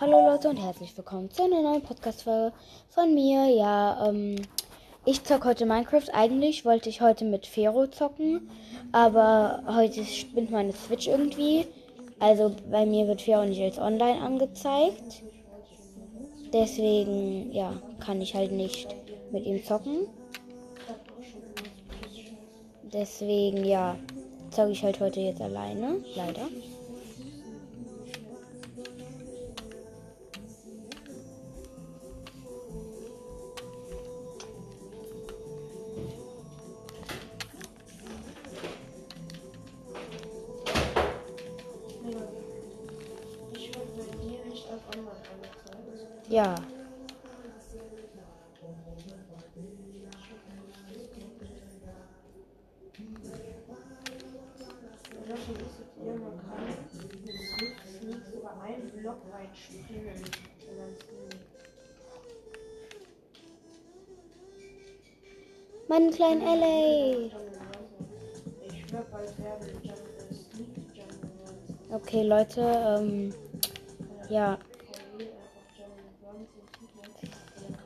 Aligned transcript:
Hallo 0.00 0.28
Leute 0.28 0.48
und 0.48 0.56
herzlich 0.56 0.96
willkommen 0.96 1.30
zu 1.30 1.44
einer 1.44 1.62
neuen 1.62 1.80
Podcast-Folge 1.80 2.52
von 2.88 3.14
mir. 3.14 3.46
Ja, 3.46 4.08
ähm, 4.08 4.34
ich 5.04 5.22
zocke 5.22 5.50
heute 5.50 5.66
Minecraft. 5.66 6.12
Eigentlich 6.12 6.64
wollte 6.64 6.88
ich 6.88 7.00
heute 7.00 7.24
mit 7.24 7.46
Fero 7.46 7.86
zocken, 7.86 8.50
aber 8.90 9.62
heute 9.68 10.04
spinnt 10.04 10.50
meine 10.50 10.72
Switch 10.72 11.06
irgendwie. 11.06 11.68
Also 12.18 12.56
bei 12.72 12.84
mir 12.84 13.06
wird 13.06 13.22
Fero 13.22 13.44
nicht 13.44 13.62
als 13.62 13.78
online 13.78 14.20
angezeigt. 14.20 15.22
Deswegen, 16.52 17.52
ja, 17.52 17.80
kann 18.00 18.20
ich 18.20 18.34
halt 18.34 18.50
nicht 18.50 18.96
mit 19.30 19.46
ihm 19.46 19.64
zocken. 19.64 20.08
Deswegen, 22.82 23.64
ja, 23.64 23.94
zocke 24.50 24.72
ich 24.72 24.82
halt 24.82 24.98
heute 24.98 25.20
jetzt 25.20 25.40
alleine. 25.40 26.04
Leider. 26.16 26.48
Meinen 65.94 66.10
kleinen 66.10 66.42
LA. 66.42 67.30
Okay, 71.92 72.22
Leute, 72.24 72.60
ähm, 72.60 73.32
ja. 74.28 74.58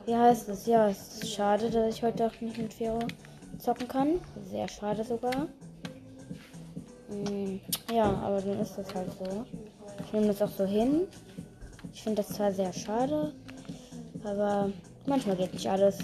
Wie 0.07 0.15
heißt 0.15 0.49
es? 0.49 0.65
Ja, 0.65 0.89
es 0.89 1.21
ist 1.21 1.31
schade, 1.31 1.69
dass 1.69 1.93
ich 1.93 2.01
heute 2.01 2.25
auch 2.25 2.41
nicht 2.41 2.57
mit 2.57 2.73
Fero 2.73 2.97
zocken 3.59 3.87
kann. 3.87 4.19
Sehr 4.49 4.67
schade 4.67 5.03
sogar. 5.03 5.47
Hm, 7.09 7.59
ja, 7.93 8.05
aber 8.23 8.41
dann 8.41 8.59
ist 8.59 8.75
das 8.75 8.95
halt 8.95 9.11
so. 9.19 9.45
Ich 10.03 10.13
nehme 10.13 10.27
das 10.27 10.41
auch 10.41 10.57
so 10.57 10.65
hin. 10.65 11.07
Ich 11.93 12.01
finde 12.01 12.23
das 12.23 12.29
zwar 12.29 12.51
sehr 12.51 12.73
schade, 12.73 13.33
aber 14.23 14.71
manchmal 15.05 15.35
geht 15.35 15.53
nicht 15.53 15.69
alles. 15.69 15.99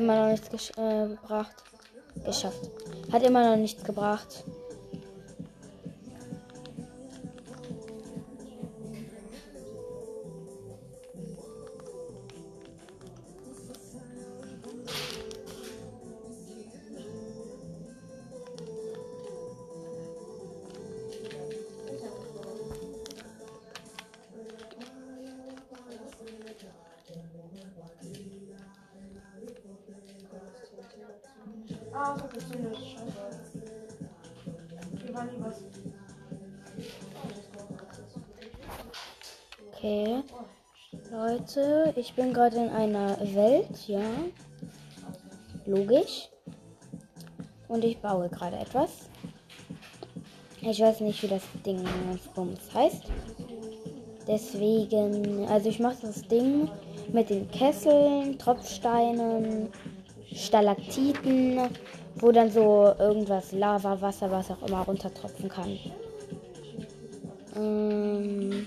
Immer 0.00 0.16
noch 0.16 0.30
nichts 0.30 0.50
gesch 0.50 0.70
äh, 0.76 1.08
gebracht. 1.08 1.54
Geschafft. 2.24 2.70
Hat 3.12 3.22
immer 3.22 3.50
noch 3.50 3.56
nichts 3.56 3.84
gebracht. 3.84 4.44
Ah, 32.02 32.16
so 32.16 32.26
gezündet. 32.28 32.76
Scheiße. 32.76 33.60
Hier 35.02 35.14
war 35.14 35.24
nie 35.24 35.36
was. 35.38 35.62
Okay. 39.68 40.22
Leute, 41.10 41.92
ich 41.96 42.14
bin 42.14 42.32
gerade 42.32 42.56
in 42.56 42.70
einer 42.70 43.18
Welt, 43.34 43.86
ja. 43.86 44.00
Logisch. 45.66 46.30
Und 47.68 47.84
ich 47.84 47.98
baue 47.98 48.30
gerade 48.30 48.56
etwas. 48.56 49.10
Ich 50.62 50.80
weiß 50.80 51.00
nicht, 51.00 51.22
wie 51.22 51.28
das 51.28 51.42
Ding 51.66 51.84
bums 52.34 52.72
heißt. 52.72 53.04
Deswegen, 54.26 55.46
also 55.48 55.68
ich 55.68 55.80
mache 55.80 55.98
das 56.00 56.22
Ding 56.22 56.70
mit 57.12 57.28
den 57.28 57.50
Kesseln, 57.50 58.38
Tropfsteinen, 58.38 59.70
Stalaktiten, 60.32 61.58
wo 62.20 62.32
dann 62.32 62.50
so 62.50 62.94
irgendwas 62.98 63.52
Lava, 63.52 64.00
Wasser, 64.00 64.30
was 64.30 64.50
auch 64.50 64.62
immer 64.66 64.82
runtertropfen 64.82 65.48
kann. 65.48 65.78
Ähm, 67.56 68.66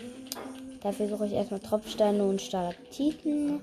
dafür 0.82 1.08
suche 1.08 1.28
ich 1.28 1.34
erstmal 1.34 1.60
Tropfsteine 1.60 2.24
und 2.24 2.42
Stalaktiten. 2.42 3.62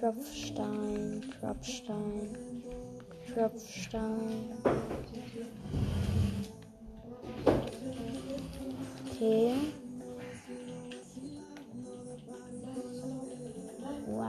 Tropfstein, 0.00 1.22
Tropfstein, 1.40 2.36
Tropfstein. 3.34 4.52
Okay. 9.10 9.54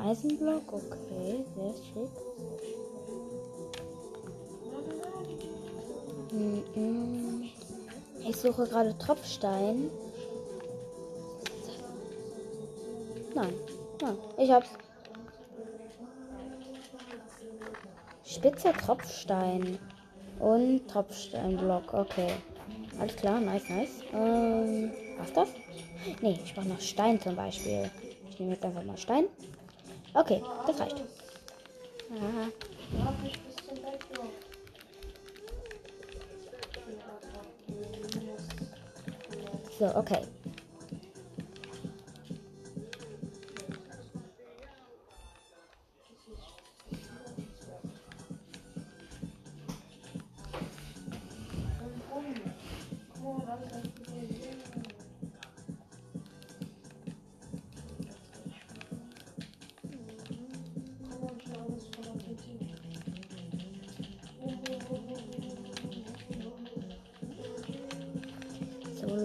Eisenblock, 0.09 0.73
okay, 0.73 1.45
sehr 1.55 1.73
schick. 1.83 2.09
Mhm. 6.31 7.43
Ich 8.27 8.35
suche 8.35 8.65
gerade 8.65 8.97
Tropfstein. 8.97 9.91
Nein, 13.35 13.53
nein, 14.01 14.17
ich 14.39 14.51
hab's. 14.51 14.69
Spitzer 18.25 18.73
Tropfstein 18.73 19.77
und 20.39 20.87
Tropfsteinblock, 20.87 21.93
okay. 21.93 22.31
Alles 22.99 23.15
klar, 23.15 23.39
nice, 23.39 23.69
nice. 23.69 24.01
Ähm, 24.11 24.91
was 25.19 25.33
das? 25.33 25.49
Nee, 26.21 26.39
ich 26.43 26.55
brauche 26.55 26.67
noch 26.67 26.81
Stein 26.81 27.21
zum 27.21 27.35
Beispiel. 27.35 27.91
Ich 28.27 28.39
nehme 28.39 28.53
jetzt 28.53 28.65
einfach 28.65 28.83
mal 28.83 28.97
Stein. 28.97 29.25
Okay, 30.13 30.41
das 30.65 30.79
reicht. 30.79 30.95
Aha. 32.11 32.49
So, 39.77 39.85
okay. 39.95 40.19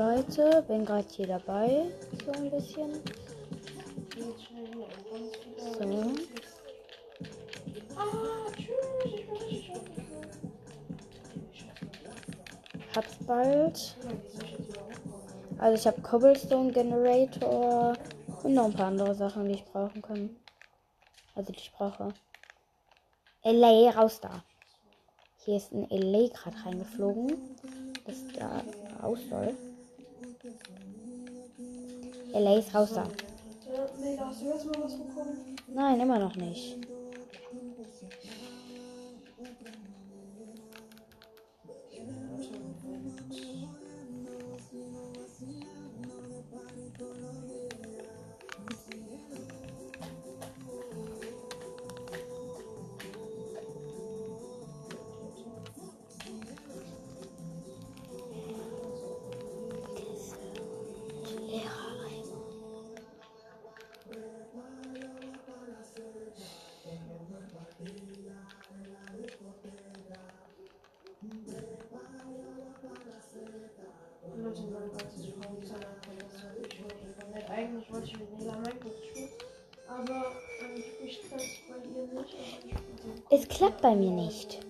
Leute, 0.04 0.62
bin 0.68 0.84
gerade 0.84 1.08
hier 1.08 1.26
dabei. 1.26 1.86
So 2.26 2.32
ein 2.32 2.50
bisschen. 2.50 2.92
So. 5.78 6.12
Hab's 12.94 13.16
bald. 13.26 13.96
Also 15.56 15.74
ich 15.74 15.86
habe 15.86 16.02
Cobblestone 16.02 16.70
Generator 16.70 17.94
und 18.42 18.52
noch 18.52 18.66
ein 18.66 18.74
paar 18.74 18.88
andere 18.88 19.14
Sachen, 19.14 19.48
die 19.48 19.54
ich 19.54 19.64
brauchen 19.64 20.02
kann. 20.02 20.36
Also 21.34 21.50
die 21.50 21.60
ich 21.60 21.72
brauche. 21.72 22.12
LA, 23.42 23.90
raus 23.90 24.20
da. 24.20 24.44
Hier 25.46 25.56
ist 25.56 25.72
ein 25.72 25.88
LA 25.88 26.28
gerade 26.28 26.56
reingeflogen, 26.66 27.56
das 28.04 28.16
da 28.34 28.62
raus 29.02 29.20
soll. 29.30 29.54
LA 32.34 32.58
ist 32.58 32.74
raus 32.74 32.92
da. 32.94 33.04
Nee, 34.00 34.18
hast 34.18 34.42
du 34.42 34.46
jetzt 34.46 34.66
mal 34.66 34.84
was 34.84 34.96
bekommen? 34.96 35.56
Nein, 35.72 36.00
immer 36.00 36.18
noch 36.18 36.34
nicht. 36.36 36.76
Ich 74.94 75.34
wollte 75.36 75.60
nicht. 75.60 77.50
Eigentlich 77.50 77.92
wollte 77.92 78.06
ich 78.06 78.18
mit 78.18 78.38
Nela 78.38 78.56
Minecraft 78.56 78.90
spielen, 79.10 79.28
aber 79.88 80.32
ähm, 80.60 80.82
ich 81.04 81.20
es 81.22 81.30
bei 81.30 81.76
ihr 81.76 82.20
nicht. 82.20 82.36
Es 83.30 83.48
klappt 83.48 83.80
bei 83.80 83.94
mir 83.94 84.10
nicht. 84.10 84.60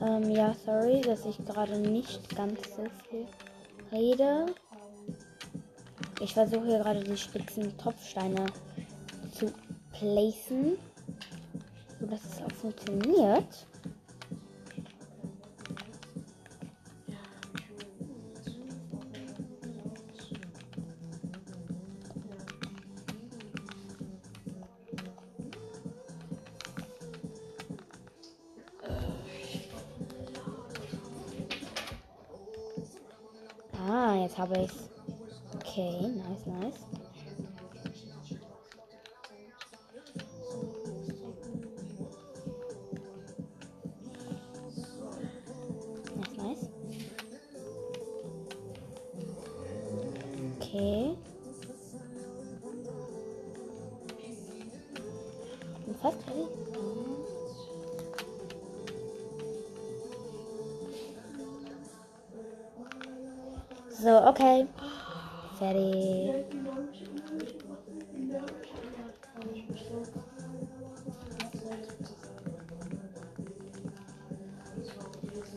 Ähm, 0.00 0.30
ja, 0.30 0.54
sorry, 0.64 1.00
dass 1.00 1.24
ich 1.24 1.38
gerade 1.44 1.78
nicht 1.78 2.36
ganz 2.36 2.60
so 2.76 2.84
viel 3.08 3.26
rede. 3.92 4.46
Ich 6.20 6.34
versuche 6.34 6.66
hier 6.66 6.78
gerade 6.78 7.02
die 7.02 7.16
spitzen 7.16 7.76
Tropfsteine 7.78 8.46
zu 9.32 9.52
placen, 9.92 10.78
sodass 11.98 12.20
es 12.24 12.42
auch 12.42 12.52
funktioniert. 12.52 13.66
Habe. 34.38 34.68
Okay, 35.56 36.00
nice. 36.08 36.46
Nice, 36.46 37.05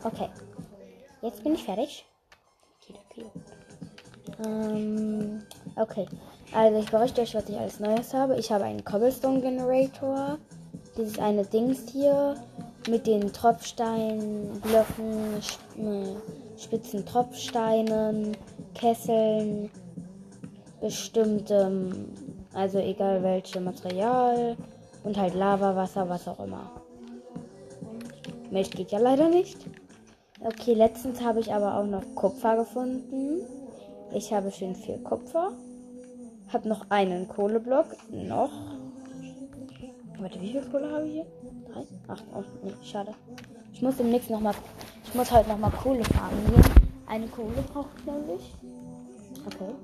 Okay. 0.03 0.29
Jetzt 1.21 1.43
bin 1.43 1.53
ich 1.55 1.63
fertig. 1.63 2.05
Ähm, 4.45 5.43
okay. 5.75 6.07
Also 6.53 6.79
ich 6.79 6.89
berichte 6.89 7.21
euch, 7.21 7.35
was 7.35 7.49
ich 7.49 7.57
alles 7.57 7.79
Neues 7.79 8.13
habe. 8.13 8.37
Ich 8.37 8.51
habe 8.51 8.63
einen 8.63 8.83
Cobblestone 8.83 9.41
Generator. 9.41 10.37
Dieses 10.97 11.19
eine 11.19 11.45
Dings 11.45 11.89
hier 11.91 12.35
mit 12.89 13.05
den 13.05 13.31
Tropfsteinen, 13.31 14.59
Blöcken, 14.61 15.37
sp 15.43 15.59
äh, 15.77 16.15
spitzen 16.57 17.05
Tropfsteinen, 17.05 18.35
Kesseln, 18.73 19.69
bestimmtem, 20.81 22.13
also 22.53 22.79
egal 22.79 23.21
welche 23.23 23.61
Material 23.61 24.57
und 25.03 25.17
halt 25.17 25.35
Lava, 25.35 25.75
Wasser, 25.75 26.07
was 26.09 26.27
auch 26.27 26.39
immer. 26.39 26.71
Milch 28.49 28.71
geht 28.71 28.91
ja 28.91 28.99
leider 28.99 29.29
nicht. 29.29 29.57
Okay, 30.41 30.73
letztens 30.73 31.21
habe 31.21 31.41
ich 31.41 31.53
aber 31.53 31.75
auch 31.75 31.85
noch 31.85 32.15
Kupfer 32.15 32.55
gefunden. 32.55 33.41
Ich 34.13 34.33
habe 34.33 34.51
schön 34.51 34.73
viel 34.73 34.97
Kupfer. 34.99 35.51
Habe 36.51 36.69
noch 36.69 36.89
einen 36.89 37.27
Kohleblock. 37.27 37.87
Noch. 38.09 38.51
Warte, 40.17 40.41
wie 40.41 40.51
viel 40.51 40.61
Kohle 40.69 40.91
habe 40.91 41.07
ich 41.07 41.13
hier? 41.13 41.25
Drei? 41.67 41.85
Ach, 42.07 42.21
oh, 42.33 42.43
nee, 42.63 42.73
schade. 42.83 43.13
Ich 43.73 43.81
muss 43.81 43.97
demnächst 43.97 44.29
noch 44.29 44.39
mal. 44.39 44.53
Ich 45.03 45.13
muss 45.13 45.29
heute 45.29 45.49
noch 45.49 45.57
mal 45.57 45.71
Kohle 45.71 46.03
farmen 46.05 46.45
gehen. 46.47 46.63
Eine 47.07 47.27
Kohle 47.27 47.61
brauche 47.73 47.89
ich 47.97 48.05
nämlich. 48.05 48.53
Okay. 49.45 49.75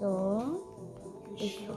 So. 0.00 0.42
Ich, 1.36 1.68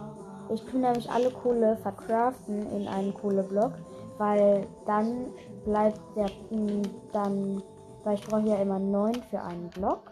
ich 0.54 0.64
tue 0.66 0.80
nämlich 0.80 1.10
alle 1.10 1.32
Kohle 1.32 1.78
verkraften 1.78 2.70
in 2.72 2.88
einen 2.88 3.14
Kohleblock, 3.14 3.74
weil 4.18 4.68
dann 4.86 5.28
bleibt 5.66 6.00
der 6.16 6.30
mh, 6.50 6.84
dann, 7.12 7.64
weil 8.04 8.16
ich 8.16 8.26
brauche 8.26 8.48
ja 8.48 8.58
immer 8.58 8.80
neun 8.80 9.16
für 9.30 9.42
einen 9.42 9.70
Block. 9.70 10.12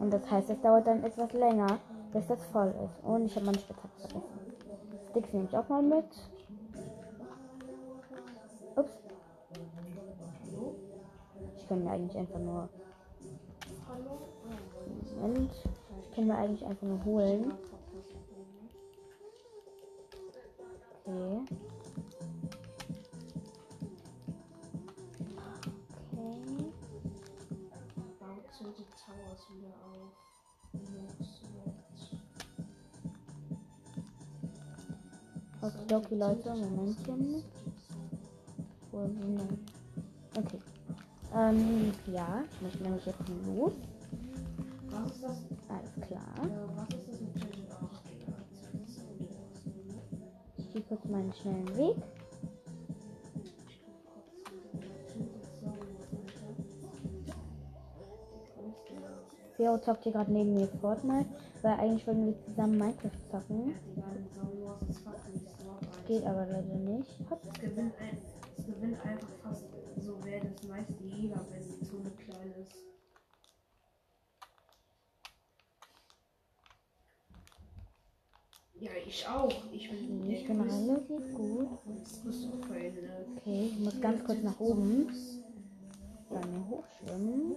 Und 0.00 0.12
das 0.12 0.30
heißt, 0.30 0.50
es 0.50 0.60
dauert 0.60 0.86
dann 0.86 1.02
etwas 1.02 1.32
länger, 1.32 1.78
bis 2.12 2.26
das 2.28 2.44
voll 2.46 2.72
ist. 2.84 3.04
Und 3.04 3.26
ich 3.26 3.34
habe 3.34 3.46
meine 3.46 3.58
Spitzhacke 3.58 3.88
vergessen. 3.98 4.22
Sticks 5.10 5.32
nehme 5.32 5.46
ich 5.46 5.56
auch 5.56 5.68
mal 5.68 5.82
mit. 5.82 6.04
Ups. 8.76 8.92
Ich 11.56 11.68
kann 11.68 11.84
mir 11.84 11.90
eigentlich 11.90 12.16
einfach 12.16 12.38
nur. 12.38 12.68
Moment. 15.20 15.50
Ich 16.02 16.14
kann 16.14 16.26
mir 16.26 16.36
eigentlich 16.36 16.64
einfach 16.64 16.86
nur 16.86 17.04
holen. 17.04 17.52
Okay. 21.08 21.40
Okay. 26.12 26.72
Baut 28.20 28.44
so 28.52 28.64
die 28.76 28.84
Towers 28.92 29.40
wieder 29.48 29.72
auf. 29.88 30.12
Okidoki, 35.62 36.14
Leute, 36.14 36.54
Momentchen. 36.54 37.42
Wo 38.92 39.00
sind 39.06 39.38
denn- 39.38 39.58
Okay. 40.34 40.60
Ähm, 41.34 41.92
ja, 42.12 42.44
ich 42.52 42.60
möchte 42.60 42.82
nämlich 42.82 43.06
jetzt 43.06 43.28
los. 43.46 43.72
Was 44.90 45.10
ist 45.12 45.22
das? 45.22 45.38
Alles 45.68 46.06
klar. 46.06 46.34
Äh, 46.44 47.07
Ich 50.78 50.86
kurz 50.86 51.04
meinen 51.06 51.32
schnellen 51.32 51.76
Weg. 51.76 51.96
Vero 59.56 59.78
zockt 59.78 60.04
hier 60.04 60.12
gerade 60.12 60.32
neben 60.32 60.54
mir 60.54 60.68
Fortnite, 60.80 61.28
weil 61.62 61.72
eigentlich 61.80 62.06
wollten 62.06 62.26
wir 62.26 62.40
zusammen 62.44 62.78
Minecraft 62.78 63.10
zocken. 63.28 63.74
Geht 66.06 66.24
aber 66.24 66.46
leider 66.46 66.74
nicht. 66.76 67.10
Es 67.42 67.60
gewinnt, 67.60 67.94
es 68.56 68.66
gewinnt 68.66 69.04
einfach 69.04 69.28
fast 69.42 69.64
so 69.96 70.16
wer 70.22 70.40
das 70.44 70.62
meiste 70.68 71.02
jeder, 71.02 71.44
wenn 71.50 71.62
die 71.62 71.84
Zone 71.88 72.10
klein 72.24 72.54
ist. 72.62 72.97
Ja, 78.80 78.90
ich 79.04 79.26
auch. 79.26 79.52
Ich 79.72 79.90
bin, 79.90 80.30
Ich 80.30 80.46
bin 80.46 80.60
relativ 80.60 81.34
gut. 81.34 81.68
Okay, 83.36 83.70
ich 83.72 83.78
muss 83.80 84.00
ganz 84.00 84.24
kurz 84.24 84.42
nach 84.42 84.58
oben. 84.60 85.08
Dann 86.30 86.66
hochschwimmen. 86.70 87.56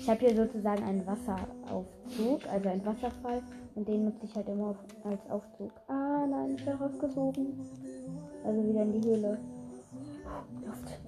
Ich 0.00 0.08
habe 0.08 0.20
hier 0.20 0.34
sozusagen 0.34 0.82
einen 0.82 1.06
Wasseraufzug, 1.06 2.46
also 2.50 2.68
einen 2.68 2.86
Wasserfall. 2.86 3.42
Und 3.74 3.88
den 3.88 4.04
nutze 4.06 4.24
ich 4.24 4.34
halt 4.34 4.48
immer 4.48 4.68
auf, 4.68 4.76
als 5.02 5.30
Aufzug. 5.30 5.72
Ah 5.88 6.26
nein, 6.26 6.54
ich 6.56 6.64
bin 6.64 6.74
rausgesogen. 6.74 7.60
Also 8.44 8.68
wieder 8.68 8.82
in 8.82 9.00
die 9.00 9.08
Höhle. 9.08 9.38
Luft. 10.64 10.98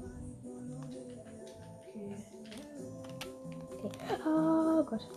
Okay. 1.95 2.15
Okay. 3.85 3.91
Oh 4.27 4.83
Gott. 4.85 5.09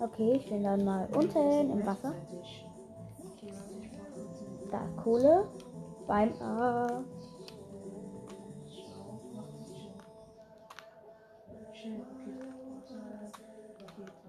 Okay, 0.00 0.32
ich 0.36 0.48
bin 0.48 0.64
dann 0.64 0.84
mal 0.84 1.06
unten 1.14 1.70
im 1.70 1.86
Wasser. 1.86 2.14
Da 4.74 4.88
Kohle. 5.00 5.46
Beim. 6.08 6.32
Okay. 6.32 7.04
Okay, 11.70 11.92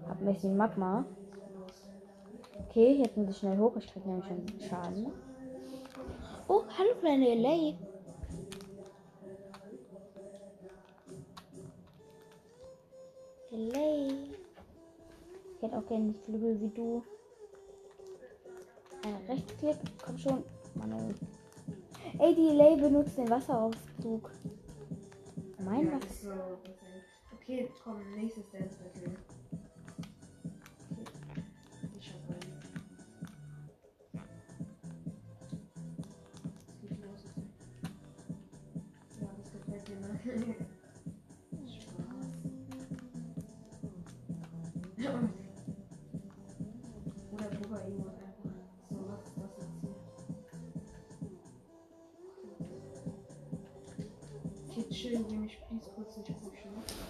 Hab 0.06 0.20
ein 0.20 0.26
bisschen 0.26 0.56
Magma. 0.56 1.04
Okay, 2.68 3.02
jetzt 3.02 3.16
muss 3.16 3.30
ich 3.30 3.38
schnell 3.38 3.58
hoch. 3.58 3.74
Ich 3.74 3.92
krieg 3.92 4.06
nämlich 4.06 4.24
schon 4.26 4.60
Schaden. 4.60 5.12
Oh, 6.46 6.62
hallo 6.78 6.94
kleine 7.00 7.34
Lay. 7.34 7.76
Lay. 13.50 14.12
Ich 15.56 15.62
hätte 15.62 15.76
auch 15.76 15.86
gerne 15.88 16.14
Flügel 16.24 16.60
wie 16.60 16.68
du. 16.68 17.02
Rechtsklick, 19.36 19.76
komm 20.02 20.18
schon. 20.18 20.44
Mann, 20.74 21.14
ey. 22.18 22.34
Die 22.34 22.56
Lay 22.56 22.76
benutzt 22.76 23.18
den 23.18 23.28
Wasseraufzug. 23.28 24.30
Mein 25.64 25.86
Ja, 25.86 25.94
Wasser. 25.96 26.08
so. 26.22 26.30
Okay, 27.34 27.68
komm, 27.84 28.00
nächstes 28.14 28.44
Dance 28.50 28.76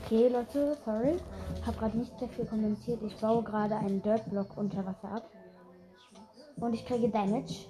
Okay, 0.04 0.28
Leute, 0.28 0.76
sorry. 0.84 1.16
Hab 1.66 1.78
gerade 1.78 1.98
nicht 1.98 2.16
sehr 2.18 2.28
viel 2.28 2.44
kommentiert. 2.46 3.02
Ich 3.02 3.16
baue 3.16 3.42
gerade 3.42 3.76
einen 3.76 4.00
Dirtblock 4.02 4.56
unter 4.56 4.86
Wasser 4.86 5.10
ab. 5.10 5.30
Und 6.56 6.74
ich 6.74 6.86
kriege 6.86 7.08
Damage. 7.08 7.66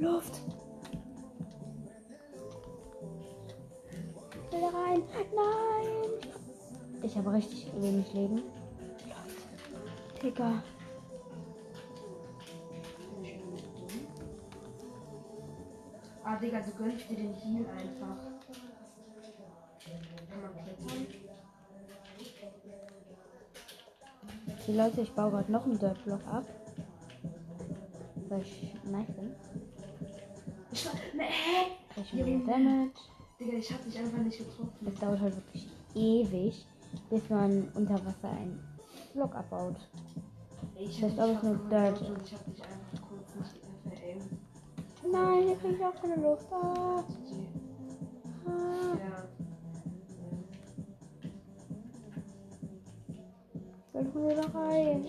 Luft. 0.00 0.40
Will 4.50 4.60
da 4.60 4.68
rein. 4.76 5.02
Nein. 5.34 6.30
Ich 7.02 7.16
habe 7.16 7.32
richtig 7.32 7.72
wenig 7.76 8.12
Leben. 8.12 8.36
Luft. 8.36 10.22
Digga. 10.22 10.62
Ah, 16.32 16.36
Digga, 16.36 16.60
du 16.62 16.70
gönnst 16.82 17.10
dir 17.10 17.16
den 17.16 17.34
Heal 17.34 17.66
einfach. 17.76 18.16
Okay, 24.48 24.74
Leute, 24.74 25.02
ich 25.02 25.12
baue 25.12 25.30
gerade 25.30 25.52
noch 25.52 25.66
einen 25.66 25.78
Dirtblock 25.78 26.26
ab. 26.26 26.44
Weil 28.30 28.40
ich 28.40 28.74
nice 28.84 29.06
bin. 29.08 29.34
Ich 30.72 30.86
war, 30.86 30.94
ne, 30.94 31.24
hä? 31.24 32.00
Ich 32.00 32.14
mehr 32.14 32.24
Damage. 32.24 32.92
Digga, 33.38 33.58
ich 33.58 33.70
hab 33.70 33.84
dich 33.84 33.98
einfach 33.98 34.18
nicht 34.22 34.38
getroffen. 34.38 34.72
Das 34.80 34.94
dauert 34.94 35.20
halt 35.20 35.36
wirklich 35.36 35.68
ewig, 35.94 36.66
bis 37.10 37.28
man 37.28 37.68
unter 37.74 38.02
Wasser 38.06 38.30
einen 38.30 38.58
Block 39.12 39.34
abbaut. 39.34 39.76
Ich 40.76 40.98
Das 40.98 41.12
ist 41.12 41.18
hab 41.18 41.26
dich 41.28 41.36
alles 41.36 41.42
nur 41.42 41.56
Dirt. 41.68 42.00
ich 42.00 42.32
hab 42.32 42.44
dich 42.46 42.62
einfach 42.62 43.02
kurz 43.06 43.34
nicht 43.34 43.60
veraimt. 43.82 44.41
Nein, 45.10 45.42
hier 45.44 45.56
kriege 45.56 45.74
ich 45.74 45.84
auch 45.84 46.00
keine 46.00 46.16
Luft. 46.16 46.46
Ah, 46.52 47.04
ah. 48.46 48.98
Ich 53.94 54.14
will 54.14 54.22
nur 54.22 54.34
da 54.34 54.58
rein. 54.58 55.08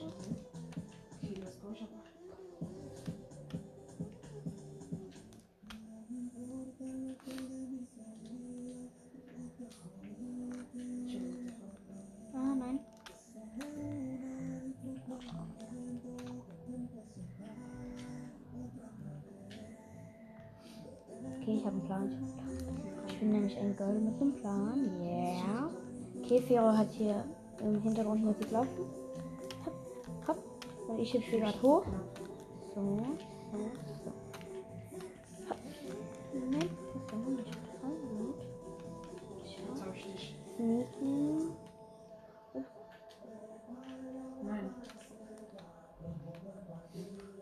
Fero 26.41 26.71
hat 26.71 26.89
hier 26.91 27.23
im 27.59 27.81
Hintergrund 27.81 28.23
Musik 28.23 28.51
laufen. 28.51 28.85
Hopp, 29.65 29.73
hopp. 30.27 30.37
Und 30.87 30.99
ich 30.99 31.13
hüpfe 31.13 31.39
gerade 31.39 31.61
hoch. 31.61 31.85
So, 32.73 32.81
so, 33.51 33.57
so. 34.03 34.11
Hopp. 35.49 35.57
Moment, 36.33 36.69
das 36.93 37.19
noch 37.19 37.29
nicht. 37.29 37.57
Jetzt 39.45 39.81
hab 39.81 39.95
ich 39.95 40.03
dich. 40.03 40.35
Sneaken. 40.55 41.55
Nein. 44.43 44.75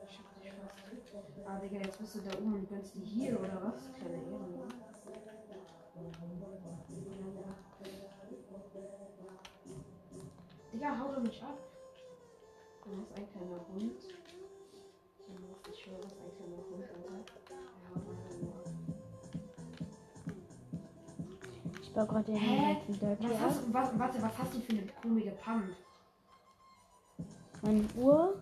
Ich 0.01 0.19
hab 0.19 0.37
dich 0.91 1.11
fast. 1.11 1.47
Ah, 1.47 1.59
Digga, 1.59 1.79
jetzt 1.83 1.99
bist 1.99 2.15
du 2.15 2.19
da 2.19 2.37
oben 2.37 2.53
und 2.53 2.69
gönnst 2.69 2.95
die 2.95 3.01
hier 3.01 3.39
oder 3.39 3.61
was? 3.63 3.91
Kleine 3.93 4.15
Ehrenmann. 4.15 4.71
Digga, 10.81 10.97
hau 10.97 11.13
doch 11.13 11.21
mich 11.21 11.43
ab. 11.43 11.59
Du 12.83 12.89
bist 12.89 13.11
ein 13.15 13.27
kleiner 13.31 13.61
Hund. 13.69 14.01
Du 15.27 15.33
musst 15.45 15.67
dich 15.67 15.79
schon 15.83 15.93
was 15.93 16.17
ein 16.17 16.31
kleiner 16.35 16.57
Hund, 16.57 16.85
Alter. 16.89 17.37
Ja. 18.41 18.51
Ich 21.83 21.93
baue 21.93 22.07
gerade 22.07 22.31
ganzen 22.31 22.99
Dirty 22.99 23.29
Was 23.29 23.39
hast, 23.41 23.71
warte, 23.71 24.21
was 24.23 24.37
hast 24.39 24.55
du 24.55 24.59
für 24.59 24.71
eine 24.71 24.87
komische 25.03 25.31
Pump? 25.33 25.75
Meine 27.61 27.85
Uhr. 27.95 28.41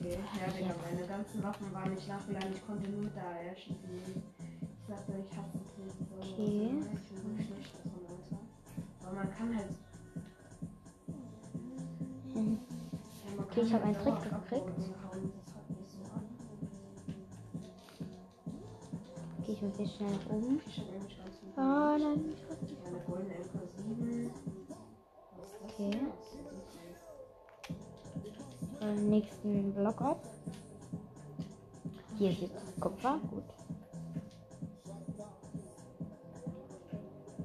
Okay, 0.00 0.18
ja, 0.18 0.52
Digga, 0.52 0.74
meine 0.82 1.06
ganzen 1.06 1.42
Waffen 1.44 1.72
waren 1.72 1.94
nicht 1.94 2.08
nachgeladen. 2.08 2.54
Ich 2.54 2.66
konnte 2.66 2.90
nur 2.90 3.02
mit 3.02 3.14
der 3.14 3.22
AR 3.22 3.54
schießen. 3.54 4.02
Ich 4.10 4.88
sagte, 4.88 5.12
ich 5.12 5.36
hasse. 5.36 5.58
So. 5.76 6.16
Okay. 6.18 6.70
Ich 6.92 7.08
bin 7.08 7.18
so 7.22 7.36
schlecht 7.36 7.72
davon, 7.76 8.02
Alter. 8.08 8.40
Aber 9.04 9.14
man 9.14 9.32
kann 9.32 9.56
halt. 9.56 9.87
Okay, 13.58 13.66
ich 13.66 13.74
hab 13.74 13.84
halt 13.84 13.96
einen 13.96 14.20
Trick 14.20 14.22
gekriegt. 14.22 14.70
Okay, 19.40 19.52
ich 19.52 19.62
muss 19.62 19.78
jetzt 19.78 19.96
schnell 19.96 20.10
nach 20.12 20.30
oben. 20.30 20.60
Ah, 21.56 21.96
nein. 21.98 22.24
ich 22.32 22.48
weiß 22.48 22.62
nicht. 22.62 22.86
Eine 22.86 23.00
goldene 23.00 23.34
MK7. 23.34 24.30
Was 25.36 25.48
ist 25.48 25.60
das? 25.60 25.70
Okay. 25.70 26.00
Den 28.80 29.10
nächsten 29.10 29.74
Block 29.74 30.00
ab. 30.02 30.22
Hier 32.16 32.30
ist 32.30 32.40
jetzt 32.42 32.80
Kupfer. 32.80 33.18
Gut. 33.28 33.42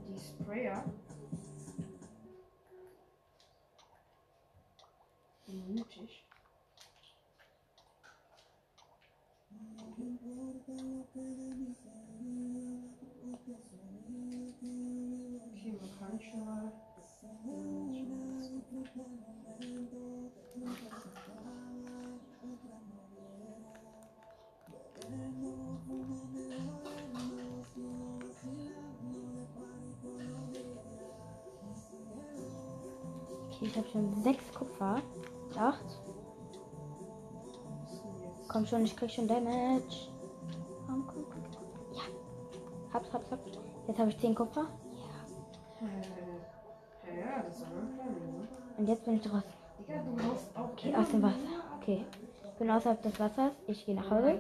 Die 0.08 0.20
Sprayer. 0.20 0.84
Mutig. 5.54 6.26
Okay, 15.52 15.74
man 15.80 15.92
kann 16.00 16.20
schon 16.20 16.46
mal. 16.46 16.72
Okay, 33.46 33.66
ich 33.66 33.78
habe 33.78 33.88
schon 33.90 34.24
sechs 34.24 34.52
Kupfer. 34.54 35.02
Acht. 35.58 35.86
Komm 38.48 38.66
schon, 38.66 38.84
ich 38.84 38.96
krieg 38.96 39.12
schon 39.12 39.28
Damage. 39.28 40.10
Komm, 40.86 41.08
komm, 41.08 41.26
komm. 41.30 41.44
Ja. 41.94 42.02
Hab's, 42.94 43.12
hab's, 43.14 43.32
hab's. 43.32 43.52
Jetzt 43.88 44.00
habe 44.00 44.10
ich 44.10 44.20
zehn 44.20 44.36
Kupfer. 44.36 44.68
Ja. 45.82 45.88
Ne? 47.12 47.44
Und 48.78 48.88
jetzt 48.88 49.06
bin 49.06 49.16
ich 49.16 49.22
draußen. 49.22 49.44
Okay, 50.56 50.96
aus 50.96 51.10
dem 51.10 51.22
Wasser. 51.22 51.38
Okay. 51.80 52.06
Ich 52.46 52.60
bin 52.60 52.70
außerhalb 52.72 53.02
des 53.02 53.20
Wassers. 53.20 53.52
Ich 53.68 53.86
gehe 53.86 53.96
nach 53.96 54.10
Hause. 54.10 54.40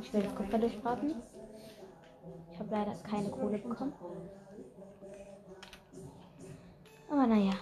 Ich 0.00 0.12
will 0.14 0.22
das 0.22 0.34
Kupfer 0.34 0.58
durchbraten. 0.58 1.14
Ich 2.52 2.58
habe 2.58 2.70
leider 2.70 2.94
keine 3.02 3.28
Kohle 3.30 3.58
bekommen. 3.58 3.92
Aber 7.10 7.26
naja. 7.26 7.52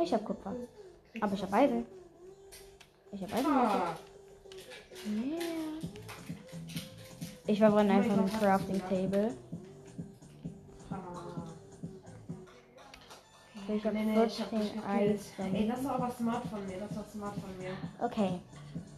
Ich 0.00 0.14
habe 0.14 0.24
Kupfer. 0.24 0.54
Aber 1.20 1.32
ich 1.34 1.42
habe 1.42 1.52
Eisen. 1.52 1.86
Ich 3.12 3.22
habe 3.22 3.32
Eisen. 3.34 3.46
Ah, 3.46 3.94
Yeah. 5.06 5.38
Ich 7.46 7.58
verbrenne 7.58 7.94
einfach 7.94 8.18
ein 8.18 8.26
Crafting 8.38 8.80
Table. 8.88 9.32
ah. 10.90 10.96
Ich 13.68 13.84
habe 13.86 13.94
Nee, 13.96 14.04
nee, 14.04 14.24
ich 14.24 14.40
hab 14.40 14.48
14 14.50 14.60
dich 14.60 14.72
gekillt. 14.74 15.20
Ey, 15.54 15.68
das 15.68 15.84
war 15.84 15.94
aber 15.94 16.10
smart 16.10 16.44
von 16.46 16.66
mir, 16.66 16.78
das 16.80 16.96
war 16.96 17.04
smart 17.04 17.34
von 17.34 17.56
mir. 17.58 17.70
Okay. 17.98 18.40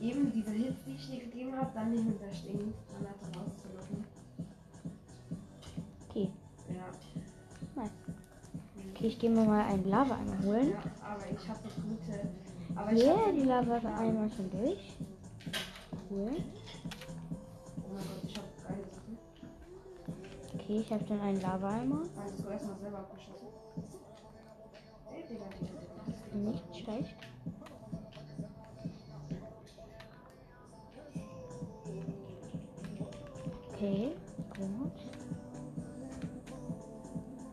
Eben 0.00 0.33
diese 0.33 0.50
Hits, 0.50 0.85
die 0.87 0.92
ich 0.95 1.07
dir 1.11 1.21
gegeben 1.21 1.57
habe, 1.57 1.71
dann 1.75 1.90
nicht 1.92 2.04
mit 2.04 2.21
der 2.21 2.33
Sting 2.33 2.75
Granate 2.90 3.38
rauszulocken. 3.38 4.04
Okay. 6.11 6.31
Ja. 6.69 7.81
Nice. 7.83 7.90
Okay, 8.95 9.07
ich 9.07 9.19
gehe 9.19 9.31
mir 9.31 9.45
mal 9.45 9.64
einen 9.66 9.88
Lava-Eimer 9.88 10.42
holen. 10.45 10.71
ja, 10.71 10.83
aber 11.07 11.25
ich 11.31 11.49
habe 11.49 11.61
das 11.62 11.75
gute. 11.76 12.28
Aber 12.74 12.92
ich 12.92 13.02
Ja, 13.04 13.16
hab 13.16 13.32
die 13.32 13.42
Lava-Eimer 13.42 14.28
schon 14.30 14.50
durch. 14.50 14.92
Cool. 16.10 16.30
Oh 17.76 17.94
mein 17.94 18.04
Gott, 18.04 18.22
ich 18.24 18.36
habe 18.36 18.48
geile 18.66 18.84
Sachen. 18.90 19.18
Okay, 20.54 20.78
ich 20.80 20.92
habe 20.92 21.06
schon 21.06 21.20
einen 21.20 21.40
Lava-Eimer. 21.40 22.02
Also 22.16 22.48
erstmal 22.50 22.78
selber 22.78 22.98
abgeschossen. 22.98 23.48
Nicht 26.34 26.76
schlecht. 26.76 27.16
Okay, 33.74 34.12
gut. 34.56 34.92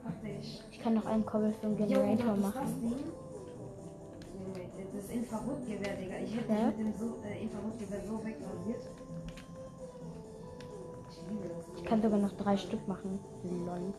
Hab. 0.06 0.14
Ich 0.72 0.80
kann 0.80 0.94
noch 0.94 1.06
einen 1.06 1.26
Cobblestone 1.26 1.76
Jo, 1.80 1.88
Generator 1.88 2.28
das 2.28 2.38
ist 2.38 2.44
das 2.46 2.56
machen. 2.56 3.04
Das 5.00 5.10
Infrarotgewehr, 5.12 5.96
Digga. 5.96 6.18
Ich 6.18 6.36
hätte 6.36 6.52
Ja? 6.52 6.72
dich 6.72 6.78
mit 6.78 6.88
dem 6.88 6.94
so, 7.00 7.20
äh, 7.24 7.42
Infrarotgewehr 7.44 8.02
so 8.06 8.18
wegrasiert. 8.26 8.84
Ich 11.10 11.30
liebe 11.30 11.48
das. 11.48 11.66
Ich 11.78 11.84
kann 11.86 12.02
sogar 12.02 12.20
noch 12.20 12.34
drei 12.34 12.58
Stück 12.58 12.86
machen. 12.86 13.18
Lol. 13.44 13.94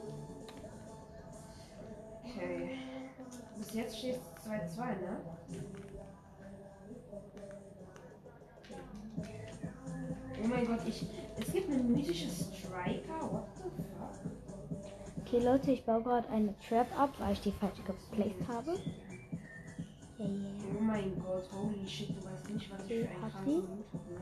Okay. 2.23 2.79
Bis 3.57 3.73
jetzt 3.73 3.99
steht 3.99 4.17
es 4.17 4.45
2-2, 4.47 4.87
ne? 5.01 5.17
Oh 10.43 10.47
mein 10.49 10.67
Gott, 10.67 10.81
ich. 10.87 11.07
Es 11.39 11.51
gibt 11.53 11.71
eine 11.71 11.83
mythische 11.83 12.29
Striker. 12.29 13.23
What 13.33 13.47
the 13.57 13.63
fuck? 13.63 15.27
Okay, 15.27 15.39
Leute, 15.45 15.71
ich 15.71 15.83
baue 15.87 16.03
gerade 16.03 16.29
eine 16.29 16.55
Trap 16.69 16.87
ab, 16.99 17.15
weil 17.19 17.33
ich 17.33 17.41
die 17.41 17.53
falsch 17.53 17.83
geplaced 17.87 18.47
habe. 18.49 18.79
Yeah. 20.21 20.27
Oh 20.79 20.83
mein 20.83 21.15
Gott, 21.19 21.49
holy 21.51 21.87
shit, 21.89 22.11
du 22.11 22.23
weißt 22.23 22.51
nicht, 22.51 22.71
was 22.71 22.83
ich 22.83 22.89
für 22.89 23.05
kranken 23.07 23.45
sie? 23.47 23.55
Mut 23.57 23.87
habe, 23.95 24.13
ne? 24.13 24.21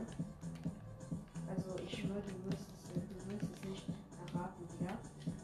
Also, 1.49 1.75
ich 1.85 1.91
schwöre, 1.91 2.21
du 2.21 2.49
wirst 2.49 2.67
es, 2.71 2.95
äh, 2.95 3.01
du 3.01 3.33
wirst 3.33 3.51
es 3.53 3.69
nicht 3.69 3.83
erraten, 4.33 4.63
ja? 4.79 4.97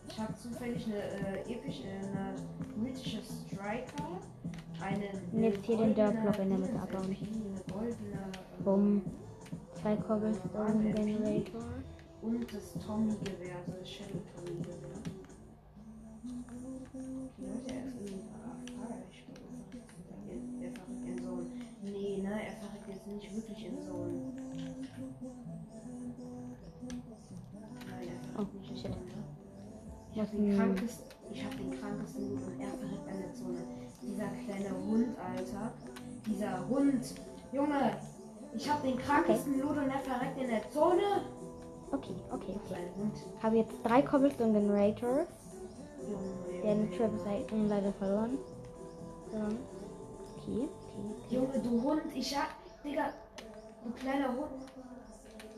Ich 0.08 0.18
habe 0.18 0.34
zufällig 0.36 0.86
eine 0.86 1.02
äh, 1.04 1.54
epische, 1.54 1.88
äh, 1.88 1.98
eine 1.98 2.36
mythische 2.78 3.20
Striker, 3.22 4.22
eine. 4.80 5.10
Jetzt 5.46 5.66
hier 5.66 5.78
den 5.78 5.94
Dirt-Block 5.94 6.40
in 6.40 6.50
der 6.50 6.58
Mitte 6.60 6.80
abbauen. 6.80 7.04
Eine 7.04 7.74
goldene. 7.74 8.32
Bumm. 8.64 9.02
Zwei 9.82 9.98
Cobblestone 9.98 10.94
Generator. 10.94 11.66
Und 12.22 12.54
das 12.54 12.74
Tommy-Gewehr, 12.86 13.58
also 13.58 13.74
das 13.78 13.90
Shadow 13.90 14.22
Tommy-Gewehr. 14.34 14.95
Ne, 22.36 22.42
er 22.48 22.54
verrückt 22.54 22.88
jetzt 22.88 23.08
nicht 23.08 23.36
wirklich 23.36 23.66
in 23.66 23.82
so 23.82 23.94
ein. 23.94 24.34
Nein, 27.90 28.08
er 28.36 28.42
Oh, 28.42 28.46
nicht 28.60 28.72
in 28.72 28.78
shit. 28.78 28.92
so 28.92 28.98
ein. 29.00 29.24
Ich 30.12 30.22
Was 30.22 30.28
hab 30.28 30.32
den 30.32 30.50
ich 31.32 31.44
hab 31.44 31.58
den 31.58 31.72
krankesten 31.72 32.30
Mut 32.34 32.48
und 32.48 32.60
er 32.62 32.68
verrückt 32.70 33.10
an 33.10 33.20
der 33.20 33.34
Zone. 33.34 33.58
Dieser 34.02 34.28
kleine 34.46 34.70
Hund, 34.88 35.18
Alter. 35.20 35.72
Dieser 36.26 36.70
Hund. 36.70 37.16
Junge, 37.52 37.98
ich 38.54 38.70
hab 38.70 38.82
den 38.84 38.98
krankesten 38.98 39.60
Loot 39.60 39.78
und 39.78 39.90
er 39.90 40.00
verreckt 40.00 40.38
in 40.40 40.48
der 40.48 40.70
Zone. 40.72 41.22
Okay, 41.92 42.16
okay, 42.32 42.60
So 42.68 42.74
okay. 42.74 42.84
Hund. 42.98 43.14
Habe 43.42 43.58
jetzt 43.58 43.76
drei 43.84 44.02
Cobblestone 44.02 44.54
Generators. 44.54 45.28
Junge, 46.02 46.62
Der 46.64 46.76
Junge, 46.76 46.92
Trap 46.98 47.14
ist 47.16 47.26
leider 47.70 47.94
verloren. 47.94 48.38
Okay, 49.32 49.44
okay, 50.38 50.70
okay. 50.70 50.85
Junge, 51.30 51.60
du 51.60 51.82
Hund, 51.84 52.02
ich 52.14 52.36
hab. 52.38 52.50
Digga, 52.84 53.14
du 53.84 53.92
kleiner 53.92 54.30
Hund. 54.30 54.52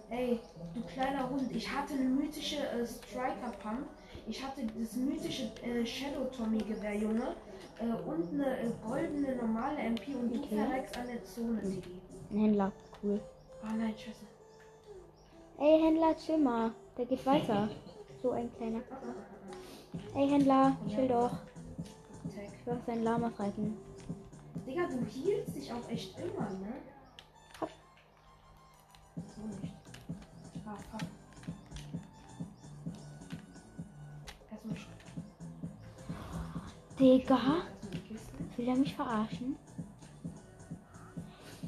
Ey, 0.09 0.39
du 0.73 0.81
kleiner 0.83 1.29
Hund, 1.29 1.51
ich 1.51 1.69
hatte 1.69 1.93
eine 1.95 2.05
mythische 2.05 2.57
äh, 2.57 2.85
Striker 2.87 3.51
Pump. 3.61 3.87
Ich 4.25 4.41
hatte 4.43 4.61
das 4.79 4.95
mythische 4.95 5.51
äh, 5.63 5.85
Shadow 5.85 6.25
Tommy 6.35 6.59
Gewehr, 6.59 6.95
Junge. 6.95 7.35
Äh, 7.79 8.09
und 8.09 8.29
eine 8.33 8.59
äh, 8.59 8.71
goldene 8.87 9.35
normale 9.35 9.77
MP 9.79 10.15
und 10.15 10.33
du 10.33 10.39
Okay. 10.39 10.55
verreckst 10.55 10.97
an 10.97 11.07
der 11.07 11.23
Zone, 11.25 11.61
Digi. 11.61 12.01
Ein 12.31 12.39
Händler. 12.39 12.71
Cool. 13.03 13.19
Oh 13.63 13.75
nein, 13.77 13.93
scheiße. 13.97 14.25
Ey, 15.59 15.81
Händler, 15.81 16.15
chill 16.17 16.37
mal. 16.37 16.71
Der 16.97 17.05
geht 17.05 17.25
weiter. 17.25 17.69
So 18.21 18.31
ein 18.31 18.49
kleiner. 18.55 18.79
Ey, 20.15 20.29
Händler, 20.29 20.77
chill 20.87 21.07
doch. 21.07 21.31
Will 22.65 22.73
auf 22.73 22.85
seinen 22.85 23.03
Lamas 23.03 23.37
reiten. 23.39 23.77
Digga, 24.65 24.87
du 24.87 25.05
hielst 25.05 25.55
dich 25.55 25.71
auch 25.71 25.89
echt 25.89 26.17
immer, 26.19 26.49
ne? 26.49 26.73
Hopp. 27.61 27.69
So 29.15 29.41
nicht. 29.61 29.73
Ah, 30.65 30.77
fuck. 30.91 31.07
Erstmal 34.51 34.75
Digga, 36.99 37.39
will 38.55 38.67
er 38.67 38.75
mich 38.75 38.95
verarschen? 38.95 39.55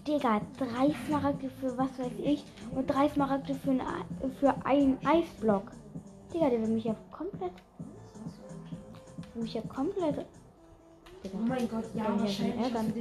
Digga, 0.07 0.41
drei 0.57 0.93
Smaragde 1.05 1.49
für 1.49 1.77
was 1.77 1.99
weiß 1.99 2.13
ich 2.23 2.43
und 2.73 2.87
drei 2.87 3.09
Smaragde 3.09 3.53
für, 3.55 3.71
ein, 3.71 3.81
Ei- 3.81 4.29
für 4.39 4.65
einen 4.65 4.97
Eisblock. 5.05 5.71
Digga, 6.33 6.49
der 6.49 6.61
will 6.61 6.69
mich 6.69 6.85
ja 6.85 6.95
komplett, 7.11 7.51
will 9.33 9.43
mich 9.43 9.53
ja 9.53 9.61
komplett. 9.61 10.25
Oh 11.39 11.41
mein 11.47 11.69
Gott, 11.69 11.85
ja, 11.93 12.03
ja 12.03 12.19
wahrscheinlich 12.19 12.61
ärgern. 12.61 12.93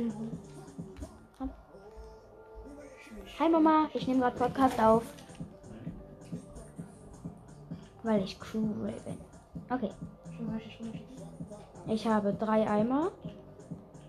Hi 3.38 3.48
Mama, 3.48 3.88
ich 3.94 4.06
nehme 4.06 4.20
gerade 4.20 4.36
Podcast 4.38 4.80
auf. 4.80 5.02
Weil 8.02 8.22
ich 8.22 8.38
cool 8.54 8.62
bin. 9.04 9.18
Okay, 9.70 9.90
ich 11.88 12.06
habe 12.06 12.32
drei 12.32 12.68
Eimer. 12.68 13.10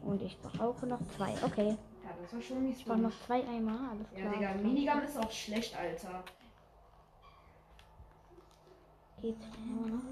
Und 0.03 0.21
ich 0.21 0.39
brauche 0.41 0.87
noch 0.87 0.99
zwei. 1.15 1.33
Okay, 1.45 1.69
Ja, 2.03 2.09
das 2.21 2.33
war 2.33 2.41
schon 2.41 2.63
mies. 2.63 2.77
ich 2.77 2.85
brauche 2.85 2.97
noch 2.99 3.11
zwei 3.27 3.43
Eimer. 3.47 3.91
Alles 3.91 4.07
Ja, 4.15 4.29
klar. 4.31 4.53
Digga, 4.53 4.67
Minigun 4.67 5.03
ist 5.03 5.17
auch 5.19 5.31
schlecht, 5.31 5.75
Alter. 5.77 6.23
Geht. 9.21 9.35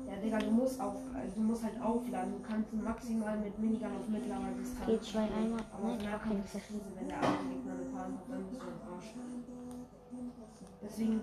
Ja, 0.10 0.15
Digga, 0.22 0.38
du 0.39 0.52
musst 0.52 0.82
auf, 0.82 0.96
äh, 1.15 1.30
du 1.34 1.39
musst 1.41 1.63
halt 1.63 1.82
aufladen. 1.82 2.34
Du 2.34 2.48
kannst 2.48 2.74
maximal 2.74 3.38
mit 3.38 3.58
Minigun 3.58 3.88
auf 3.88 4.08
mittlerer 4.10 4.50
Distanz. 4.60 4.86
Geht 4.86 5.04
zwei. 5.04 5.20
Eimer. 5.24 5.58
Aber 5.74 5.88
Nein, 5.88 5.98
auf 5.98 6.04
Nahkampf 6.04 6.46
ist 6.46 6.56
das- 6.56 6.62
wenn 7.00 7.08
der 7.08 7.17
andere 7.17 7.48
Gegner 7.50 7.72
eine 7.74 7.86
Farbe 7.91 8.13
hat, 8.13 8.30
dann 8.30 8.43
bist 8.50 8.62
du 8.62 8.65
am 8.67 8.93
Arsch. 8.93 9.13
Deswegen, 10.84 11.22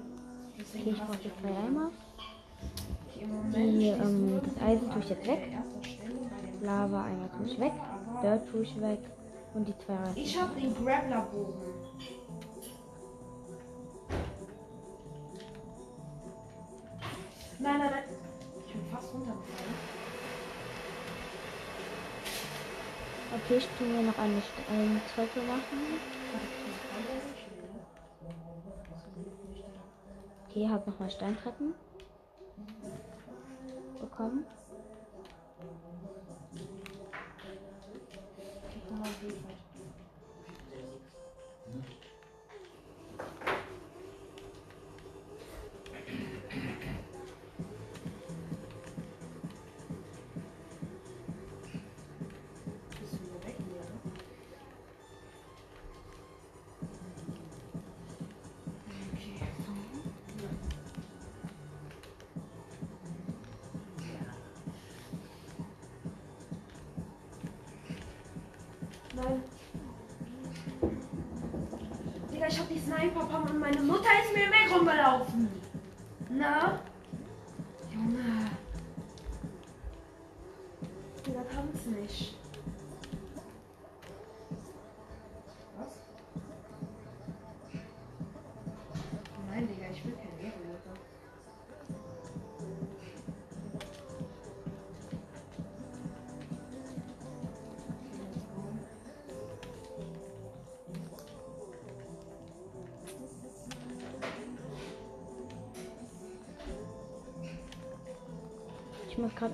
deswegen 0.59 0.83
Okay, 0.83 0.91
ich 0.93 1.03
brauche 1.03 1.41
zwei. 1.43 1.67
Eimer. 1.67 1.91
Im 3.21 3.53
Die, 3.53 3.87
ähm, 3.89 4.41
das 4.43 4.63
Eisen 4.63 4.91
tue 4.91 5.01
ich 5.03 5.09
jetzt 5.11 5.27
weg. 5.27 5.59
Lava 6.63 7.05
Eimer 7.05 7.29
tue 7.37 7.47
ich 7.47 7.61
weg. 7.61 7.73
Dirt 8.23 8.51
tue 8.51 8.63
ich 8.63 8.81
weg. 8.81 8.99
Und 9.55 9.69
die 9.69 9.75
zwei 9.85 9.95
Reifen. 9.97 10.17
Ich 10.17 10.41
hab 10.41 10.55
den 10.57 10.75
Grapplerbogen. 10.75 11.55
Okay, 23.45 23.59
ich 23.59 23.69
tu 23.77 23.85
mir 23.85 24.03
noch 24.03 24.17
eine, 24.17 24.43
eine 24.71 25.01
Treppe 25.15 25.43
machen. 25.43 26.01
Okay, 30.49 30.67
hab 30.67 30.87
nochmal 30.87 31.11
Steintreppen 31.11 31.75
bekommen. 34.01 34.47
Nein. 69.17 69.43
Digga, 72.33 72.47
ich 72.49 72.59
hab 72.59 72.69
die 72.69 72.79
Sniper-Pump 72.79 73.51
und 73.51 73.61
meine 73.61 73.81
Mutter 73.81 74.09
ist 74.23 74.35
mir 74.35 74.45
im 74.45 74.51
Weg 74.51 74.75
rumgelaufen. 74.75 75.49
Na? 76.31 76.81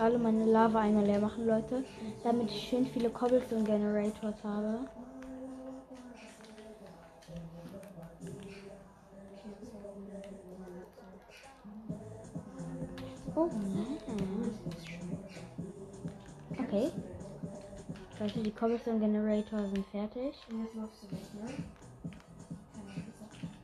Alle 0.01 0.19
meine 0.19 0.45
Lava-Eimer 0.47 1.03
leer 1.03 1.21
machen, 1.21 1.47
Leute. 1.47 1.85
Damit 2.25 2.51
ich 2.51 2.69
schön 2.69 2.87
viele 2.87 3.11
Cobblestone 3.11 3.65
Generators 3.65 4.43
habe. 4.43 4.79
Oh. 13.35 13.49
Okay. 16.59 16.91
Leute, 18.19 18.41
die 18.41 18.51
Cobblestone 18.51 18.99
Generator 18.99 19.67
sind 19.67 19.87
fertig. 19.87 20.35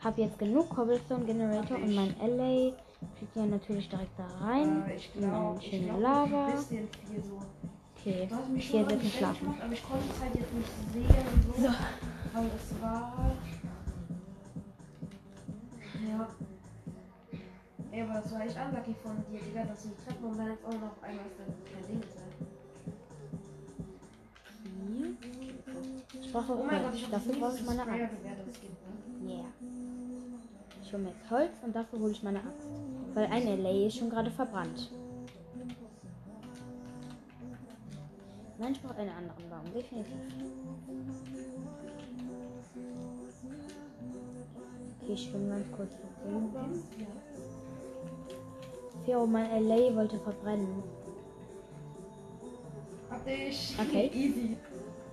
Hab 0.02 0.18
jetzt 0.18 0.38
genug 0.38 0.68
Cobblestone 0.70 1.24
Generator 1.24 1.76
und 1.78 1.94
mein 1.94 2.14
LA 2.20 2.72
fliegt 3.16 3.36
ja 3.36 3.46
natürlich 3.46 3.88
direkt 3.88 4.18
da 4.18 4.26
rein. 4.44 4.84
Äh, 4.88 4.96
ich 4.96 5.12
glaube, 5.12 5.58
ich 5.62 5.82
glaub, 5.84 6.00
Lava. 6.00 6.46
ein 6.46 6.52
bisschen 6.56 6.88
viel 6.88 7.22
so. 7.22 7.38
Okay, 7.98 8.28
hier 8.28 8.60
schon 8.60 8.82
mal 8.82 8.90
sitzen 8.90 9.02
gestellt 9.02 9.12
schlafen. 9.14 9.40
gemacht, 9.40 9.60
aber 9.62 9.72
ich 9.72 9.82
konnte 9.88 10.04
es 10.12 10.20
halt 10.20 10.34
jetzt 10.34 10.52
nicht 10.54 10.70
sehen 10.92 11.26
und 11.32 11.42
so. 11.56 11.62
So. 11.62 11.68
Aber 12.34 12.46
es 12.46 12.82
war. 12.82 13.32
Ja. 16.08 16.28
Ey, 17.90 18.02
aber 18.02 18.14
das 18.20 18.32
war 18.32 18.40
echt 18.44 18.56
unlucky 18.56 18.94
von 19.02 19.16
dir, 19.30 19.40
Digga, 19.40 19.64
dass 19.64 19.82
du 19.82 19.88
die 19.88 20.04
Treppe 20.04 20.26
und 20.26 20.38
dann 20.38 20.48
jetzt 20.50 20.64
auch 20.66 20.72
noch 20.72 21.02
einmal 21.02 21.26
ist 21.26 21.38
dann 21.38 21.54
kein 21.72 21.86
Ding 21.88 22.02
sein. 22.14 22.26
Ich 26.20 26.32
brauche 26.32 26.52
Oh 26.52 26.64
mein 26.64 26.82
Gott, 26.82 26.94
ich 26.94 27.08
Dafür 27.08 27.32
brauche 27.34 27.56
ich 27.56 27.64
meine 27.64 27.82
Axt. 27.82 27.92
ne? 27.92 28.10
Yeah. 29.26 29.44
Ich 30.82 30.92
hole 30.92 31.02
mir 31.02 31.08
jetzt 31.10 31.30
Holz 31.30 31.52
und 31.64 31.74
dafür 31.74 31.98
hole 31.98 32.12
ich 32.12 32.22
meine 32.22 32.38
Axt. 32.38 32.66
Weil 33.16 33.28
ein 33.32 33.62
LA 33.62 33.86
ist 33.86 33.96
schon 33.96 34.10
gerade 34.10 34.30
verbrannt. 34.30 34.90
Nein, 38.58 38.72
ich 38.72 38.82
brauche 38.82 38.96
einen 38.96 39.08
anderen 39.08 39.48
Baum. 39.48 39.64
Definitiv. 39.72 40.12
Okay, 45.00 45.12
ich 45.14 45.24
schwimme 45.24 45.48
ganz 45.48 45.66
kurz 45.74 45.92
vorbei. 45.94 46.66
Ja. 46.98 47.06
Fero, 49.06 49.26
mein 49.26 49.66
LA 49.66 49.96
wollte 49.96 50.18
verbrennen. 50.18 50.82
Hab 53.08 53.24
dich. 53.24 53.74
Okay. 53.80 54.10
easy. 54.14 54.58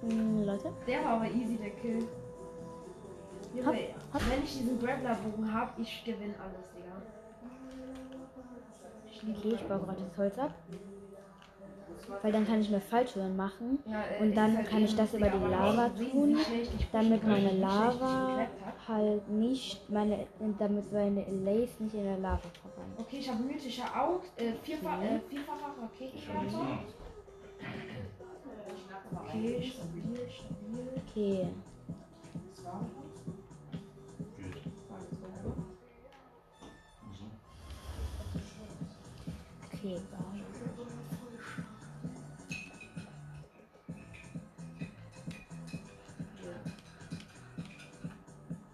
Hm, 0.02 0.44
Leute, 0.44 0.74
Der 0.86 1.06
war 1.06 1.12
aber 1.12 1.32
easy, 1.32 1.56
der 1.56 1.70
Kill. 1.70 2.06
Junge, 3.56 3.66
Hopp, 3.66 3.76
hopp. 4.16 4.22
wenn 4.30 4.44
ich 4.44 4.58
diesen 4.58 4.78
Grappler-Bogen 4.78 5.54
hab, 5.54 5.80
ich 5.80 6.04
gewinne 6.04 6.36
alles, 6.38 6.70
Digga. 6.76 7.02
Okay, 9.30 9.54
ich 9.54 9.62
baue 9.68 9.80
gerade 9.80 10.02
das 10.02 10.18
Holz 10.18 10.38
ab. 10.38 10.52
Weil 12.22 12.32
dann 12.32 12.46
kann 12.46 12.62
ich 12.62 12.70
mir 12.70 12.82
Falltüren 12.82 13.36
machen. 13.36 13.80
Äh, 13.86 14.22
Und 14.22 14.36
dann 14.36 14.66
kann 14.66 14.84
ich 14.84 14.96
das 14.96 15.14
über 15.14 15.30
die 15.30 15.46
Lava 15.50 15.90
tun, 15.90 16.40
damit 16.92 17.24
meine 17.24 17.52
Lava 17.54 18.48
halt 18.88 19.30
nicht 19.30 19.90
meine, 19.90 20.28
damit 20.60 20.92
meine 20.92 21.22
LAs 21.22 21.80
nicht 21.80 21.96
in 21.96 22.04
der 22.04 22.18
Lava 22.18 22.40
verbrennen. 22.62 22.94
Okay, 22.98 23.18
ich 23.20 23.30
habe 23.30 23.44
mythische 23.44 23.84
Augen, 23.84 24.24
äh, 24.38 24.54
vierfach, 24.64 25.02
äh, 25.02 25.20
vierfacher 25.30 25.74
Raketenwerfer. 25.82 26.78
Okay, 29.30 29.62
stabil, 29.64 29.64
stabil. 29.64 31.02
Okay, 31.10 31.48
okay, 39.84 40.00
bauen. 40.12 40.42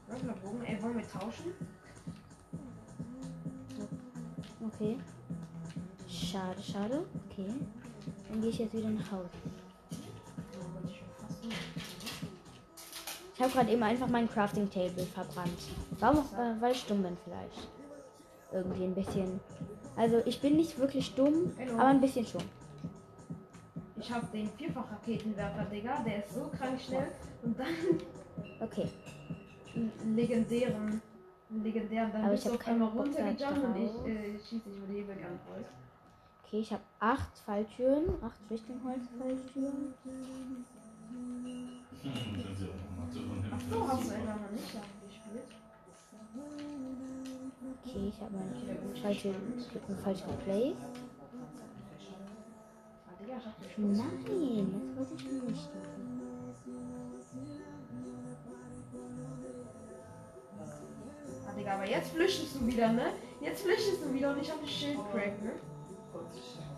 Grapplerbogen, 0.08 0.66
ey, 0.66 0.82
wollen 0.82 0.98
wir 0.98 1.08
tauschen? 1.08 1.54
Okay. 4.62 5.00
Schade, 6.08 6.62
schade. 6.62 7.06
Okay. 7.30 7.54
Dann 8.30 8.42
gehe 8.42 8.50
ich 8.50 8.60
jetzt 8.60 8.74
wieder 8.74 8.90
nach 8.90 9.12
Hause. 9.12 9.30
Ich 13.36 13.42
habe 13.42 13.54
gerade 13.54 13.72
eben 13.72 13.84
einfach 13.84 14.08
mein 14.08 14.30
Crafting 14.30 14.70
Table 14.70 15.06
verbrannt. 15.06 15.60
Warum? 16.00 16.26
Äh, 16.38 16.62
weil 16.62 16.74
ich 16.74 16.86
dumm 16.86 17.02
bin 17.02 17.18
vielleicht. 17.24 17.79
Irgendwie 18.52 18.84
ein 18.86 18.96
bisschen. 18.96 19.40
Also 19.96 20.22
ich 20.26 20.42
bin 20.42 20.56
nicht 20.56 20.80
wirklich 20.80 21.14
dumm, 21.16 21.52
Hallo. 21.60 21.74
aber 21.74 21.88
ein 21.88 22.02
bisschen 22.02 22.26
schon. 22.26 22.42
Ich 23.98 24.12
habe 24.12 24.26
den 24.34 24.50
vierfach 24.52 24.90
Raketenwerfer, 24.92 25.66
Digga, 25.66 26.02
der 26.04 26.26
ist 26.26 26.34
so 26.34 26.50
krank 26.58 26.80
schnell. 26.80 27.12
Und 27.44 27.60
dann 27.60 27.68
Okay. 28.62 28.90
legendären, 30.16 31.02
legendären, 31.50 32.12
dann 32.12 32.24
Aber 32.24 32.32
bist 32.32 32.46
ich 32.46 32.52
du 32.52 32.58
auf 32.58 32.68
einmal 32.68 32.90
runtergejumpt 32.90 33.64
und 33.64 33.76
ich 33.76 34.08
äh, 34.08 34.40
schieße 34.40 34.70
dich 34.70 34.78
über 34.78 34.88
die 34.88 34.94
Hebel 35.00 35.16
voll. 35.48 35.66
Okay, 36.46 36.60
ich 36.60 36.74
habe 36.74 36.84
acht 37.00 37.38
Falltüren, 37.46 38.06
acht 38.24 38.40
Flüchtlingholz-Falltüren. 38.48 39.94
Hm, 40.04 40.66
können 42.02 42.56
Sie 42.58 42.66
auch 42.66 42.76
nochmal 42.90 43.14
zu 43.14 43.20
von 43.20 43.44
Ach 43.52 43.62
so, 43.70 43.88
hast 43.88 44.10
du 44.10 44.14
einfach 44.16 44.42
noch 44.42 44.52
nicht 44.52 44.72
gespielt? 45.08 45.44
Okay, 47.86 48.10
ich 48.14 48.22
habe 48.22 48.32
meine 48.34 49.02
falsche, 49.02 49.34
falsche 50.04 50.24
Play. 50.44 50.76
Nein, 53.78 54.94
das 54.98 55.10
wollte 55.10 55.24
ich 55.24 55.32
nicht 55.32 55.70
machen. 55.76 56.22
Ah, 61.48 61.52
Digga, 61.58 61.74
aber 61.76 61.90
jetzt 61.90 62.12
flüchtest 62.12 62.56
du 62.60 62.68
wieder, 62.68 62.92
ne? 62.92 63.14
Jetzt 63.42 63.62
flüchtest 63.64 64.04
du 64.06 64.14
wieder 64.14 64.32
und 64.34 64.42
ich 64.42 64.52
hab 64.52 64.60
das 64.62 64.70
Schild 64.70 64.98
crack, 65.12 65.42
ne? 65.44 65.52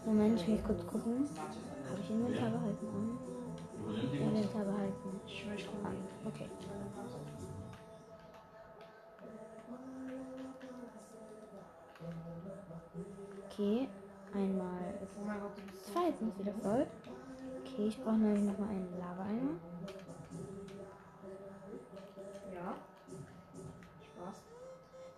Moment, 0.06 0.40
ich 0.42 0.48
muss 0.48 0.64
kurz 0.64 0.86
gucken. 0.86 1.28
Habe 1.90 2.00
ich 2.02 2.10
Inventar 2.10 2.50
behalten? 2.52 3.18
Inventar 4.14 4.64
behalten. 4.66 5.20
Ich 5.26 5.46
ich 5.56 5.68
komme 5.68 5.80
Ah, 5.84 5.90
nicht. 5.90 6.26
okay. 6.28 6.50
Okay, 13.62 13.88
einmal 14.34 14.98
so. 15.14 15.22
zweitens 15.94 16.40
wieder 16.40 16.52
voll. 16.64 16.88
Okay, 17.60 17.88
ich 17.90 18.02
brauche 18.02 18.16
nämlich 18.16 18.44
nochmal 18.44 18.70
einen 18.70 18.92
Lava-Eimer. 18.98 19.60
Ja. 22.56 22.76
Spaß. 24.02 24.36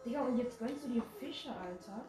Digga, 0.06 0.22
und 0.26 0.38
jetzt 0.40 0.60
gönnst 0.60 0.84
du 0.84 0.90
dir 0.90 1.04
Fische, 1.22 1.52
Alter. 1.52 2.04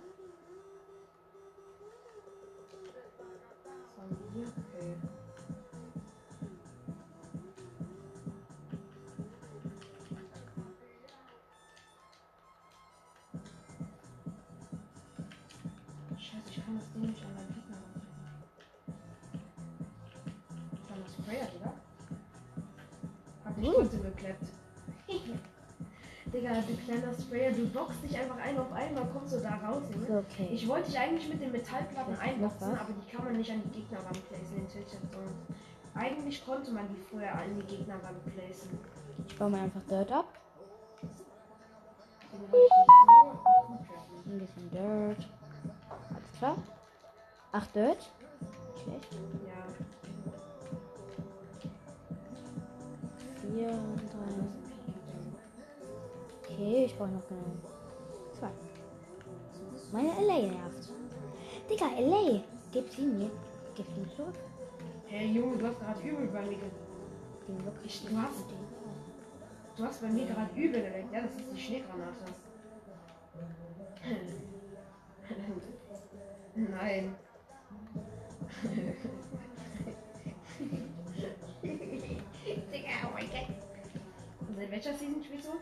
Boxst 27.74 28.04
dich 28.04 28.16
einfach 28.16 28.38
ein 28.38 28.56
auf 28.58 28.72
einmal, 28.72 29.04
kommst 29.12 29.34
du 29.34 29.40
da 29.40 29.56
raus. 29.56 29.82
So, 30.06 30.18
okay. 30.18 30.48
Ich 30.52 30.66
wollte 30.68 30.86
dich 30.90 30.98
eigentlich 30.98 31.28
mit 31.28 31.42
den 31.42 31.52
Metallplatten 31.52 32.18
einboxen, 32.18 32.78
aber 32.78 32.92
die 32.92 33.10
kann 33.10 33.24
man 33.24 33.36
nicht 33.36 33.50
an 33.50 33.62
die 33.64 33.80
Gegnerwand 33.80 34.28
placen 34.28 34.56
in 34.56 34.68
Zone. 34.68 34.86
Eigentlich 35.94 36.44
konnte 36.44 36.70
man 36.70 36.88
die 36.88 36.96
früher 37.10 37.32
an 37.32 37.56
die 37.56 37.76
Gegnerwand 37.76 38.24
placen. 38.24 38.78
Ich 39.26 39.36
baue 39.36 39.50
mir 39.50 39.58
einfach 39.58 39.82
Dirt 39.82 40.12
ab. 40.12 40.26
Ein 44.26 44.38
bisschen 44.38 44.70
Dirt. 44.70 45.28
Alles 46.10 46.32
klar. 46.38 46.56
Ach, 47.52 47.66
Dirt. 47.68 48.10
Schlecht. 48.82 49.12
Ja. 49.46 49.64
Vier, 53.40 53.68
drei. 53.68 54.63
Okay, 56.54 56.84
ich 56.84 56.96
brauche 56.96 57.08
noch 57.10 57.26
genau 57.28 57.42
zwei. 58.38 58.50
Meine 59.92 60.08
LA 60.26 60.38
nervt. 60.52 60.88
Digga, 61.68 61.86
LA. 61.98 62.42
Gib 62.72 62.88
sie 62.90 63.02
mir. 63.02 63.30
Gib 63.74 63.86
sie 63.94 64.00
mir 64.00 64.14
zurück. 64.14 64.34
Hey 65.06 65.26
Junge, 65.32 65.56
du 65.58 65.66
hast 65.66 65.78
gerade 65.80 66.00
übel 66.00 66.26
bei 66.28 66.42
mir 66.42 66.56
Den 67.48 67.64
wirklich. 67.64 68.02
Du 68.08 68.16
hast- 68.16 68.44
Du 69.76 69.84
hast 69.84 70.00
bei 70.02 70.08
mir 70.08 70.24
gerade 70.26 70.50
übel 70.54 70.82
geleckt. 70.82 71.12
Ja, 71.12 71.20
das 71.22 71.30
ist 71.32 71.50
die 71.52 71.60
Schneegranate. 71.60 72.14
Nein. 76.54 77.16
Digga, 81.62 82.88
oh 83.04 83.10
mein 83.14 83.26
Gott. 83.30 83.48
Und 84.48 84.56
seit 84.56 84.70
welcher 84.70 84.94
Season 84.94 85.22
spielst 85.24 85.48
du? 85.48 85.52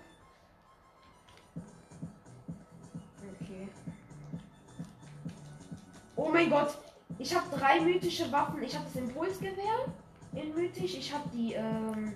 Mein 6.43 6.51
Gott. 6.51 6.79
Ich 7.19 7.35
habe 7.35 7.57
drei 7.57 7.81
mythische 7.81 8.31
Waffen. 8.33 8.63
Ich 8.63 8.75
habe 8.75 8.87
das 8.87 8.97
Impulsgewehr 8.97 9.87
in 10.35 10.55
mythisch. 10.55 10.97
Ich 10.97 11.13
habe 11.13 11.29
die, 11.33 11.53
ähm, 11.53 12.15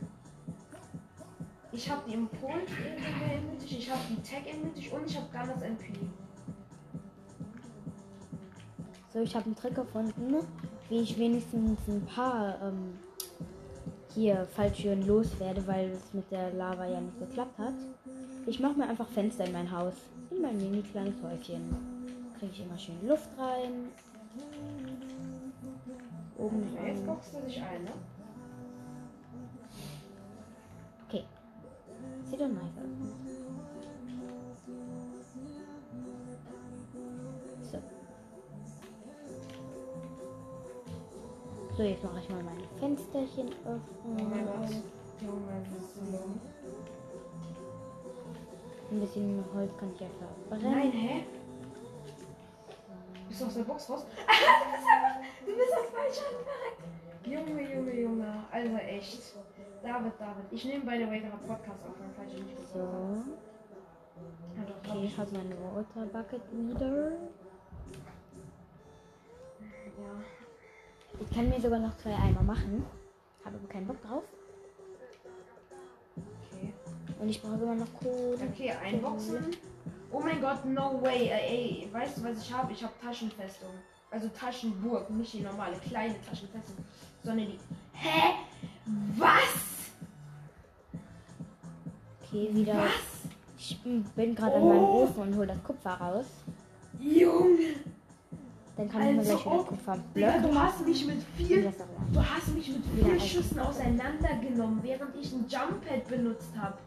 ich 1.72 1.90
habe 1.90 2.02
die 2.08 2.14
Impulsgewehr 2.14 3.38
in 3.38 3.52
mythisch. 3.52 3.72
Ich 3.72 3.90
habe 3.90 4.00
die 4.08 4.22
Tag 4.22 4.46
in 4.46 4.62
mythisch 4.62 4.90
und 4.92 5.06
ich 5.06 5.16
habe 5.16 5.26
Gunners 5.30 5.62
MP. 5.62 5.92
So, 9.12 9.20
ich 9.20 9.34
habe 9.34 9.46
einen 9.46 9.56
Trick 9.56 9.74
gefunden, 9.74 10.34
wie 10.88 10.98
ich 10.98 11.18
wenigstens 11.18 11.78
ein 11.88 12.04
paar 12.06 12.60
ähm, 12.62 12.98
hier 14.14 14.46
Falltüren 14.54 15.06
loswerde, 15.06 15.66
weil 15.66 15.90
es 15.90 16.12
mit 16.12 16.30
der 16.30 16.52
Lava 16.52 16.86
ja 16.86 17.00
nicht 17.00 17.18
geklappt 17.18 17.58
hat. 17.58 17.74
Ich 18.46 18.60
mache 18.60 18.74
mir 18.74 18.88
einfach 18.88 19.08
Fenster 19.08 19.44
in 19.44 19.52
mein 19.52 19.70
Haus. 19.70 19.94
In 20.30 20.42
mein 20.42 20.56
mini 20.56 20.82
kleines 20.82 21.14
Häuschen. 21.22 21.76
Kriege 22.38 22.52
ich 22.52 22.62
immer 22.62 22.78
schön 22.78 23.08
Luft 23.08 23.28
rein. 23.38 23.90
Oben 26.46 26.74
Ja, 26.76 26.82
jetzt 26.86 26.98
rein. 27.00 27.06
boxt 27.06 27.34
du 27.34 27.40
dich 27.40 27.62
ein, 27.62 27.84
ne? 27.84 27.90
Okay. 31.08 31.24
Sieht 32.24 32.40
doch 32.40 32.48
nice 32.48 32.76
aus. 32.78 33.16
So. 37.70 37.78
So, 41.76 41.82
jetzt 41.82 42.04
mache 42.04 42.18
ich 42.20 42.28
mal 42.30 42.42
meine 42.42 42.62
Fensterchen 42.78 43.48
Oh 43.64 43.78
mein 44.06 44.46
Gott. 44.46 44.54
öffnen. 44.54 46.40
Ein 48.88 49.00
bisschen 49.00 49.44
Holz 49.52 49.72
kann 49.78 49.90
ich 49.94 50.02
einfach 50.02 50.28
Nein, 50.50 50.60
brennen. 50.62 50.92
hä? 50.92 51.24
Bist 53.28 53.40
du 53.40 53.46
aus 53.46 53.54
der 53.54 53.62
Box 53.64 53.90
raus? 53.90 54.06
du 54.16 54.16
bist 54.72 54.86
einfach, 54.86 55.20
du 55.44 55.52
bist 55.56 55.72
auf 55.76 55.86
falsch 55.90 55.96
angemerkt. 55.96 56.05
Junge, 57.24 57.74
Junge, 57.74 58.00
Junge. 58.00 58.44
Also 58.50 58.76
echt. 58.76 59.34
David, 59.82 60.12
David. 60.18 60.44
Ich 60.50 60.64
nehme 60.64 60.84
by 60.84 60.98
the 60.98 61.10
way 61.10 61.20
gerade 61.20 61.36
Podcast 61.46 61.80
auf, 61.84 61.94
dann 61.98 62.12
falsch 62.14 62.34
nicht 62.34 62.68
So. 62.72 63.22
Okay, 64.88 65.04
ich 65.04 65.18
habe 65.18 65.30
meine 65.32 65.56
Water 65.60 66.06
Bucket 66.06 66.42
wieder. 66.52 67.12
Ja. 69.98 70.22
Ich 71.20 71.30
kann 71.30 71.48
mir 71.48 71.60
sogar 71.60 71.78
noch 71.78 71.96
zwei 71.96 72.14
Eimer 72.14 72.42
machen. 72.42 72.84
Habe 73.44 73.56
aber 73.56 73.68
keinen 73.68 73.86
Bock 73.86 74.00
drauf. 74.02 74.24
Okay. 76.52 76.72
Und 77.20 77.28
ich 77.28 77.40
brauche 77.40 77.54
immer 77.54 77.74
noch 77.74 77.92
Kohle. 77.94 78.38
Okay, 78.52 78.70
einboxen. 78.70 79.56
Oh 80.10 80.20
mein 80.20 80.40
Gott, 80.40 80.64
no 80.64 81.00
way. 81.02 81.28
Ey, 81.28 81.84
ey, 81.84 81.88
weißt 81.92 82.18
du, 82.18 82.24
was 82.24 82.42
ich 82.42 82.52
habe? 82.52 82.72
Ich 82.72 82.82
habe 82.82 82.92
Taschenfestung. 83.00 83.70
Also 84.16 84.28
Taschenburg, 84.28 85.10
nicht 85.10 85.34
die 85.34 85.40
normale 85.42 85.76
kleine 85.76 86.14
Taschenfestung, 86.22 86.76
sondern 87.22 87.48
die. 87.48 87.58
Hä? 87.92 88.36
Was? 89.18 89.90
Okay, 92.22 92.48
wieder. 92.50 92.78
Was? 92.78 93.28
Ich 93.58 93.78
bin 93.82 94.34
gerade 94.34 94.56
an 94.56 94.68
meinem 94.68 94.84
Ofen 94.84 95.22
und 95.22 95.36
hole 95.36 95.48
das 95.48 95.62
Kupfer 95.62 95.90
raus. 95.90 96.24
Junge! 96.98 97.74
Dann 98.78 98.88
kann 98.88 99.02
ich 99.02 99.12
mir 99.12 99.18
Also 99.18 99.32
gleich 99.32 99.44
wieder 99.44 99.52
ob- 99.52 99.68
Digga, 99.68 99.68
Kupferblöcke 99.68 100.40
du 100.40 100.58
hast 100.58 100.86
mich 100.86 101.06
mit 101.06 101.22
vier. 101.36 101.74
Du 102.14 102.20
hast 102.20 102.48
mich 102.54 102.68
mit 102.70 102.84
vier 102.86 103.12
also- 103.12 103.26
Schüssen 103.26 103.60
auseinandergenommen, 103.60 104.82
während 104.82 105.14
ich 105.14 105.30
ein 105.30 105.44
Jump-Pad 105.46 106.08
benutzt 106.08 106.56
habe. 106.58 106.78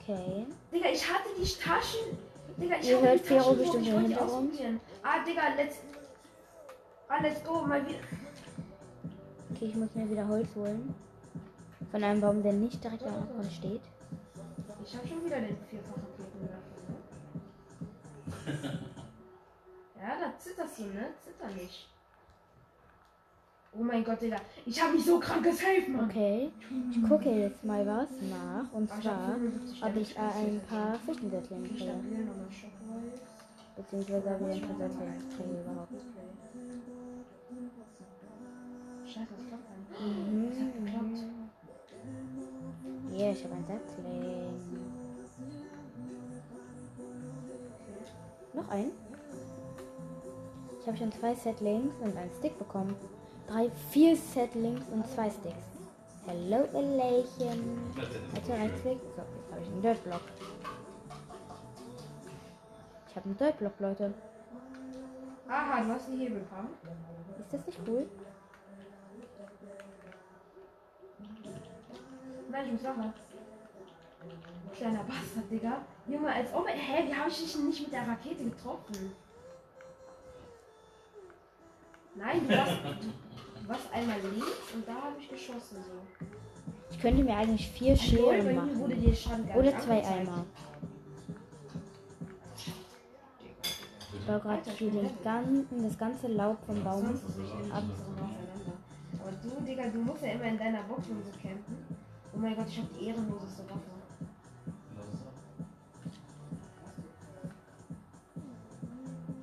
Okay. 0.00 0.46
Digga, 0.74 0.88
ich 0.92 1.08
hatte 1.08 1.28
die 1.40 1.44
Taschen. 1.44 2.18
Digga, 2.56 2.76
ich 2.80 2.88
Ihr 2.88 3.00
hört 3.00 3.20
die 3.20 3.24
Fero 3.24 3.54
bestimmt 3.54 3.86
im 3.86 4.00
Hintergrund. 4.00 4.52
Ah, 5.04 5.24
Digga, 5.24 5.42
let's. 5.56 5.76
Let's 7.20 7.44
go, 7.44 7.66
mal 7.66 7.86
wieder. 7.86 7.98
Okay, 9.50 9.66
ich 9.66 9.76
muss 9.76 9.94
mir 9.94 10.10
wieder 10.10 10.26
Holz 10.26 10.48
holen. 10.56 10.94
Von 11.90 12.02
einem 12.02 12.20
Baum, 12.20 12.42
der 12.42 12.54
nicht 12.54 12.82
direkt 12.82 13.04
am 13.04 13.14
Abgrund 13.14 13.52
steht. 13.52 13.82
Ich 14.84 14.96
habe 14.96 15.06
schon 15.06 15.24
wieder 15.24 15.40
den 15.40 15.56
vierfachen 15.68 16.02
ne? 16.40 16.58
ja, 20.00 20.18
da 20.20 20.38
zitterst 20.38 20.78
du, 20.78 20.84
ne? 20.84 21.10
Zitter 21.22 21.48
nicht. 21.54 21.88
Oh 23.74 23.82
mein 23.82 24.04
Gott, 24.04 24.20
Digga. 24.20 24.36
Ich 24.66 24.82
habe 24.82 24.94
mich 24.94 25.04
so 25.04 25.20
krank 25.20 25.44
gesaved, 25.44 25.88
Mann. 25.88 26.10
Okay. 26.10 26.50
Ich 26.90 27.08
gucke 27.08 27.30
jetzt 27.30 27.62
mal 27.64 27.86
was 27.86 28.08
nach. 28.22 28.72
Und 28.72 28.90
Aber 28.90 29.00
ich 29.00 29.06
hab 29.06 29.14
zwar, 29.14 29.34
75 29.34 29.76
ob 29.76 29.82
Damage 29.82 30.00
ich 30.00 30.16
äh, 30.16 30.20
ein 30.20 30.60
paar 30.68 30.94
Fischensättlinge 30.98 31.66
Ich 31.68 31.78
kriege. 31.78 31.94
Beziehungsweise 33.76 34.28
ob 34.28 34.48
ich 34.50 34.62
ein 34.62 34.68
paar 34.68 34.88
Sättlinge 34.88 35.18
kriege 35.36 35.60
überhaupt. 35.60 35.92
Scheiße, 39.12 39.26
das 39.36 39.46
klappt 39.46 39.68
nicht. 39.68 40.00
Mhm. 40.00 40.48
Das 40.48 40.58
hat 40.58 40.72
geklappt. 40.74 41.18
Ja, 43.10 43.30
ich 43.30 43.44
habe 43.44 43.54
ein 43.54 43.64
Setzling. 43.66 44.60
Noch 48.54 48.68
ein? 48.70 48.90
Ich 50.80 50.86
habe 50.86 50.96
schon 50.96 51.12
zwei 51.12 51.34
Setlings 51.34 51.94
und 52.00 52.16
einen 52.16 52.30
Stick 52.38 52.58
bekommen. 52.58 52.96
Drei, 53.46 53.70
vier 53.90 54.16
Setlings 54.16 54.82
und 54.90 55.06
zwei 55.08 55.28
Sticks. 55.28 55.66
Hello, 56.26 56.64
Elation. 56.72 57.78
Also 58.34 58.52
Rechtsklick. 58.52 58.98
So, 59.14 59.22
jetzt 59.22 59.52
habe 59.52 59.60
ich 59.62 59.68
einen 59.68 59.82
Dirtblock. 59.82 60.22
Ich 63.08 63.16
habe 63.16 63.26
einen 63.26 63.36
Dirtblock, 63.36 63.78
Leute. 63.78 64.14
Aha, 65.48 65.82
du 65.82 65.92
hast 65.92 66.08
die 66.08 66.16
Hebelpump. 66.16 66.70
Ist 67.38 67.52
das 67.52 67.66
nicht 67.66 67.78
cool? 67.86 68.06
Nein, 72.52 72.66
ich 72.66 72.72
muss 72.72 72.82
lachen. 72.82 73.12
Kleiner 74.76 75.04
Bastard, 75.04 75.50
Digga. 75.50 75.78
Junge, 76.06 76.32
als 76.32 76.52
ob. 76.52 76.68
Hä, 76.68 77.04
wie 77.08 77.14
habe 77.14 77.30
ich 77.30 77.38
dich 77.38 77.56
nicht 77.56 77.82
mit 77.82 77.92
der 77.92 78.06
Rakete 78.06 78.44
getroffen? 78.44 79.12
Nein, 82.14 82.46
du 82.46 82.56
warst. 82.56 82.78
was 83.66 83.92
einmal 83.92 84.20
links 84.20 84.74
und 84.74 84.86
da 84.86 84.94
habe 84.94 85.16
ich 85.18 85.28
geschossen 85.30 85.78
so. 85.86 86.26
Ich 86.90 87.00
könnte 87.00 87.24
mir 87.24 87.36
eigentlich 87.36 87.68
vier 87.70 87.94
mir 87.94 88.22
wurde 88.22 88.54
machen. 88.54 89.50
Oder 89.56 89.78
zwei. 89.78 90.04
Eimer. 90.04 90.44
Ich 94.14 94.26
baue 94.26 94.40
gerade 94.40 94.70
hier 94.72 94.90
den 94.90 95.10
ganzen, 95.24 95.82
das 95.82 95.98
ganze 95.98 96.28
Laub 96.28 96.58
vom 96.66 96.84
Baum 96.84 97.06
ab. 97.06 97.14
auseinander. 97.14 97.82
Aber 99.20 99.32
du, 99.42 99.64
Digga, 99.64 99.88
du 99.88 99.98
musst 100.00 100.22
ja 100.22 100.32
immer 100.32 100.44
in 100.44 100.58
deiner 100.58 100.82
Box 100.82 101.08
und 101.08 101.24
so 101.24 101.30
campen. 101.40 101.81
Oh 102.34 102.38
mein 102.38 102.56
Gott, 102.56 102.66
ich 102.68 102.78
habe 102.78 102.88
die 102.98 103.06
ehrenloseste 103.06 103.62
Waffe. 103.64 103.80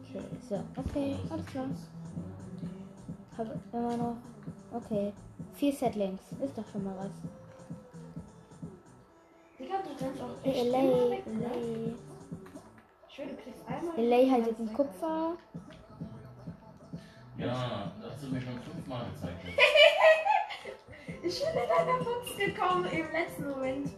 Okay, 0.10 0.24
so, 0.50 0.56
okay, 0.76 1.16
alles 1.30 1.46
klar. 1.46 1.66
Habe 3.38 3.60
immer 3.72 3.98
noch. 3.98 4.16
Okay. 4.74 5.14
Vier 5.54 5.74
Setlings. 5.74 6.22
Ist 6.44 6.58
doch 6.58 6.64
schon 6.72 6.84
mal 6.84 6.96
was. 6.98 7.12
Digga, 9.60 9.76
du 9.78 9.90
kannst 9.98 10.22
auch 10.22 10.46
ne? 10.46 10.64
LA. 10.64 11.18
Ich 13.08 13.16
schwöre, 13.16 13.30
du 13.30 13.36
kriegst 13.36 13.68
einmal... 13.68 13.98
LA 13.98 14.32
hat 14.32 14.48
jetzt 14.48 14.60
einen 14.60 14.70
einen 14.70 14.74
Kupfer. 14.74 15.38
Ja, 17.38 17.92
das 18.02 18.12
hast 18.12 18.24
du 18.24 18.28
mir 18.28 18.42
schon 18.42 18.60
fünfmal 18.62 19.06
gezeigt. 19.14 19.46
Ich 21.22 21.40
bin 21.40 21.50
in 21.50 21.70
deiner 21.70 22.04
Box 22.04 22.38
gekommen 22.38 22.86
im 22.86 23.12
letzten 23.12 23.50
Moment. 23.50 23.90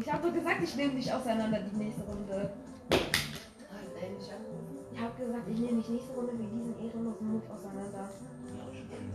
Ich 0.00 0.12
habe 0.12 0.28
doch 0.28 0.34
gesagt, 0.34 0.62
ich 0.62 0.76
nehme 0.76 0.94
dich 0.94 1.12
auseinander 1.12 1.58
die 1.60 1.76
nächste 1.76 2.02
Runde. 2.04 2.52
Ich 4.92 5.00
habe 5.00 5.24
gesagt, 5.24 5.48
ich 5.48 5.58
nehme 5.58 5.80
dich 5.80 5.88
nächste 5.88 6.14
Runde 6.14 6.32
für 6.32 6.44
diesen 6.44 6.74
ehrenlosen 6.78 7.32
Move 7.32 7.42
auseinander. 7.52 8.10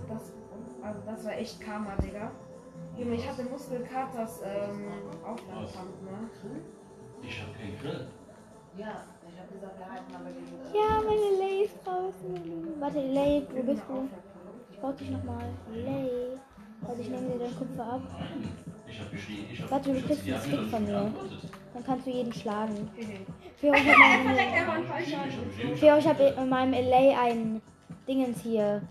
Das, 0.07 0.33
also 0.81 0.99
das 1.05 1.25
war 1.25 1.33
echt 1.37 1.61
Karma, 1.61 1.95
Digga. 1.95 2.31
Junge, 2.97 3.15
ich 3.15 3.29
hatte 3.29 3.43
Muskelkaters 3.43 4.41
ähm, 4.43 4.87
Aufladepump, 5.23 6.01
ne? 6.03 6.29
Ich 7.21 7.41
hab 7.41 7.57
keinen 7.57 7.79
Grill. 7.79 8.07
Ja, 8.77 9.03
ich 9.27 9.39
habe 9.39 9.53
gesagt, 9.53 9.79
wir 9.79 9.91
halten 9.91 10.15
aber 10.15 10.29
gegen 10.31 10.47
Ja, 10.73 11.01
meine 11.01 11.39
LA 11.39 11.63
ist 11.63 11.85
draußen. 11.85 12.81
Warte, 12.81 12.99
LA, 12.99 13.41
wo 13.53 13.63
bist 13.63 13.83
du? 13.87 14.09
Ich 14.71 14.79
brauch 14.79 14.95
dich 14.95 15.09
nochmal. 15.09 15.53
LA. 15.73 16.39
Warte, 16.81 17.01
ich 17.01 17.09
nehme 17.09 17.27
dir 17.29 17.39
deinen 17.39 17.55
Kupfer 17.57 17.83
ab. 17.93 18.01
Nein, 18.17 18.49
ich 18.87 18.99
hab 18.99 19.11
geschrien. 19.11 19.45
Ich 19.51 19.61
hab, 19.61 19.71
Warte, 19.71 19.93
du 19.93 20.01
kriegst 20.01 20.23
einen 20.27 20.41
Stick 20.41 20.69
von 20.69 20.83
ich 20.83 20.89
mir. 20.89 21.13
Dann 21.73 21.83
kannst 21.85 22.05
du 22.07 22.11
jeden 22.11 22.33
schlagen. 22.33 22.89
Hehe. 22.95 23.19
Für 23.57 23.67
euch 23.71 23.79
habe 23.79 24.33
ich, 24.33 24.39
einfach 24.39 24.73
einen 24.73 24.83
Ich 24.83 24.89
hab 24.89 24.95
Fallschaden. 24.95 25.49
geschrieben, 25.49 25.73
ich 25.73 25.79
für 25.79 25.93
euch 25.93 26.07
hab 26.07 26.19
ich 26.19 26.37
in 26.37 26.49
meinem 26.49 26.73
LA 26.73 27.21
ein 27.21 27.61
Dingens 28.07 28.41
hier. 28.41 28.81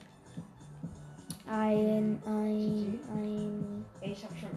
Ein, 1.51 2.18
ein, 2.27 3.01
ein. 3.16 3.85
Ich 4.03 4.22
hab 4.24 4.31
schon. 4.38 4.51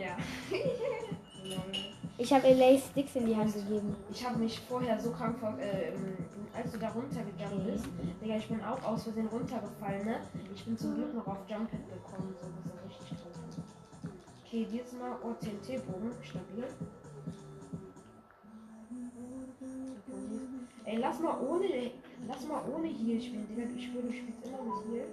Ja. 0.00 0.16
Ich 2.18 2.32
habe 2.32 2.48
LA 2.48 2.78
Sticks 2.78 3.14
in 3.16 3.26
die 3.26 3.36
Hand 3.36 3.52
gegeben. 3.52 3.94
Ich 4.10 4.26
habe 4.26 4.38
mich 4.38 4.58
vorher 4.60 4.98
so 4.98 5.10
krank 5.10 5.38
vor, 5.38 5.54
äh, 5.58 5.92
als 6.56 6.72
du 6.72 6.78
da 6.78 6.88
runtergegangen 6.88 7.60
Okay. 7.60 7.72
bist. 7.72 7.86
Digga, 8.22 8.36
ich 8.36 8.48
bin 8.48 8.62
auch 8.64 8.82
aus 8.84 9.02
Versehen 9.02 9.26
runtergefallen, 9.26 10.06
ne? 10.06 10.16
Ich 10.54 10.64
bin 10.64 10.78
zum 10.78 10.94
Glück 10.94 11.14
noch 11.14 11.26
auf 11.26 11.38
Jumphead 11.48 11.80
gekommen, 11.88 12.34
so 12.40 12.48
das 12.48 12.74
ist 12.74 13.00
richtig 13.02 13.18
doof. 13.18 13.64
Okay, 14.46 14.66
diesmal 14.72 15.12
OTNT-Bogen, 15.22 16.12
stabil. 16.22 16.64
Ey, 20.84 20.96
lass 20.98 21.18
mal 21.20 21.38
ohne, 21.40 21.90
lass 22.26 22.46
mal 22.46 22.62
ohne 22.74 22.86
Heal 22.86 23.20
spielen, 23.20 23.46
Digga. 23.48 23.62
Ich 23.76 23.86
schwöre, 23.88 24.04
du 24.04 24.12
spielst 24.12 24.42
immer 24.46 24.62
mit 24.62 24.86
Heal. 24.86 25.04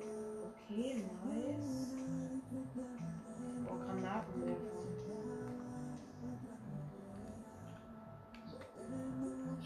Okay, 0.69 1.03
nice. 1.27 1.93
Oh, 3.67 3.75
Granatenwerfer. 3.75 4.61
Oh, 4.71 4.72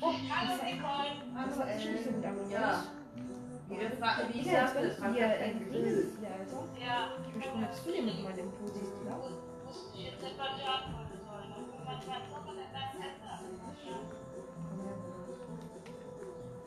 das, 0.02 1.58
das 1.58 1.86
nicht 1.86 2.04
so 2.04 2.12
gut 2.12 2.26
angehört. 2.26 2.52
Ja. 2.52 2.84
Wie, 3.68 3.80
wir 3.80 3.92
fra- 3.92 4.18
wie 4.32 4.40
ich 4.40 4.46
jetzt 4.46 4.74
sagte, 4.74 4.80
er 5.18 5.36
äh, 5.36 5.40
keinen 5.40 5.60
Dingens 5.72 5.72
Grill. 5.72 6.18
hier, 6.20 6.30
Alter. 6.32 7.18
Ich 7.28 7.34
bin 7.34 7.44
schon 7.44 7.74
zu 7.84 7.92
dir 7.92 8.04
mit 8.04 8.24
meinen 8.24 8.40
Impulsis, 8.40 8.90
Digga. 9.00 9.18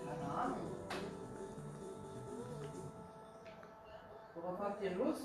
Keine 0.05 0.33
Ahnung. 0.35 0.59
Worauf 4.35 4.59
habt 4.61 4.83
ihr 4.83 4.95
Lust? 4.97 5.25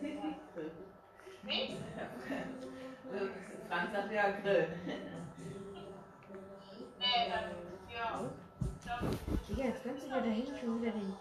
Grill. 0.00 0.72
Frank 3.68 3.92
sagt 3.92 4.12
ja 4.12 4.30
Grill. 4.42 4.66
Digga, 9.48 9.64
jetzt 9.64 9.82
kannst 9.84 10.04
du 10.04 10.08
dir 10.08 10.14
da 10.14 10.20
hinten 10.22 10.56
schon 10.56 10.80
wieder 10.80 10.92
den. 10.92 11.12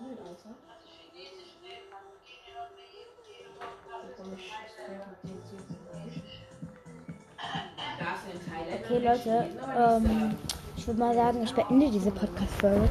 Darfst 7.99 8.25
du 8.25 8.31
in 8.31 8.39
Thailand 8.45 8.83
Okay, 8.83 8.99
Leute, 8.99 9.49
ähm, 9.77 10.35
ich 10.77 10.87
würde 10.87 10.99
mal 10.99 11.13
sagen, 11.15 11.43
ich 11.43 11.53
beende 11.53 11.89
diese 11.89 12.11
Podcast-Folge. 12.11 12.89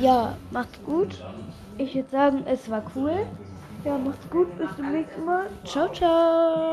Ja, 0.00 0.36
macht's 0.50 0.78
gut. 0.84 1.22
Ich 1.78 1.94
würde 1.94 2.08
sagen, 2.10 2.42
es 2.46 2.68
war 2.70 2.82
cool. 2.94 3.26
Ja, 3.86 3.96
macht's 3.98 4.28
gut. 4.30 4.58
Bis 4.58 4.74
zum 4.74 4.90
nächsten 4.90 5.24
Mal. 5.24 5.48
Ciao, 5.64 5.88
ciao. 5.92 6.66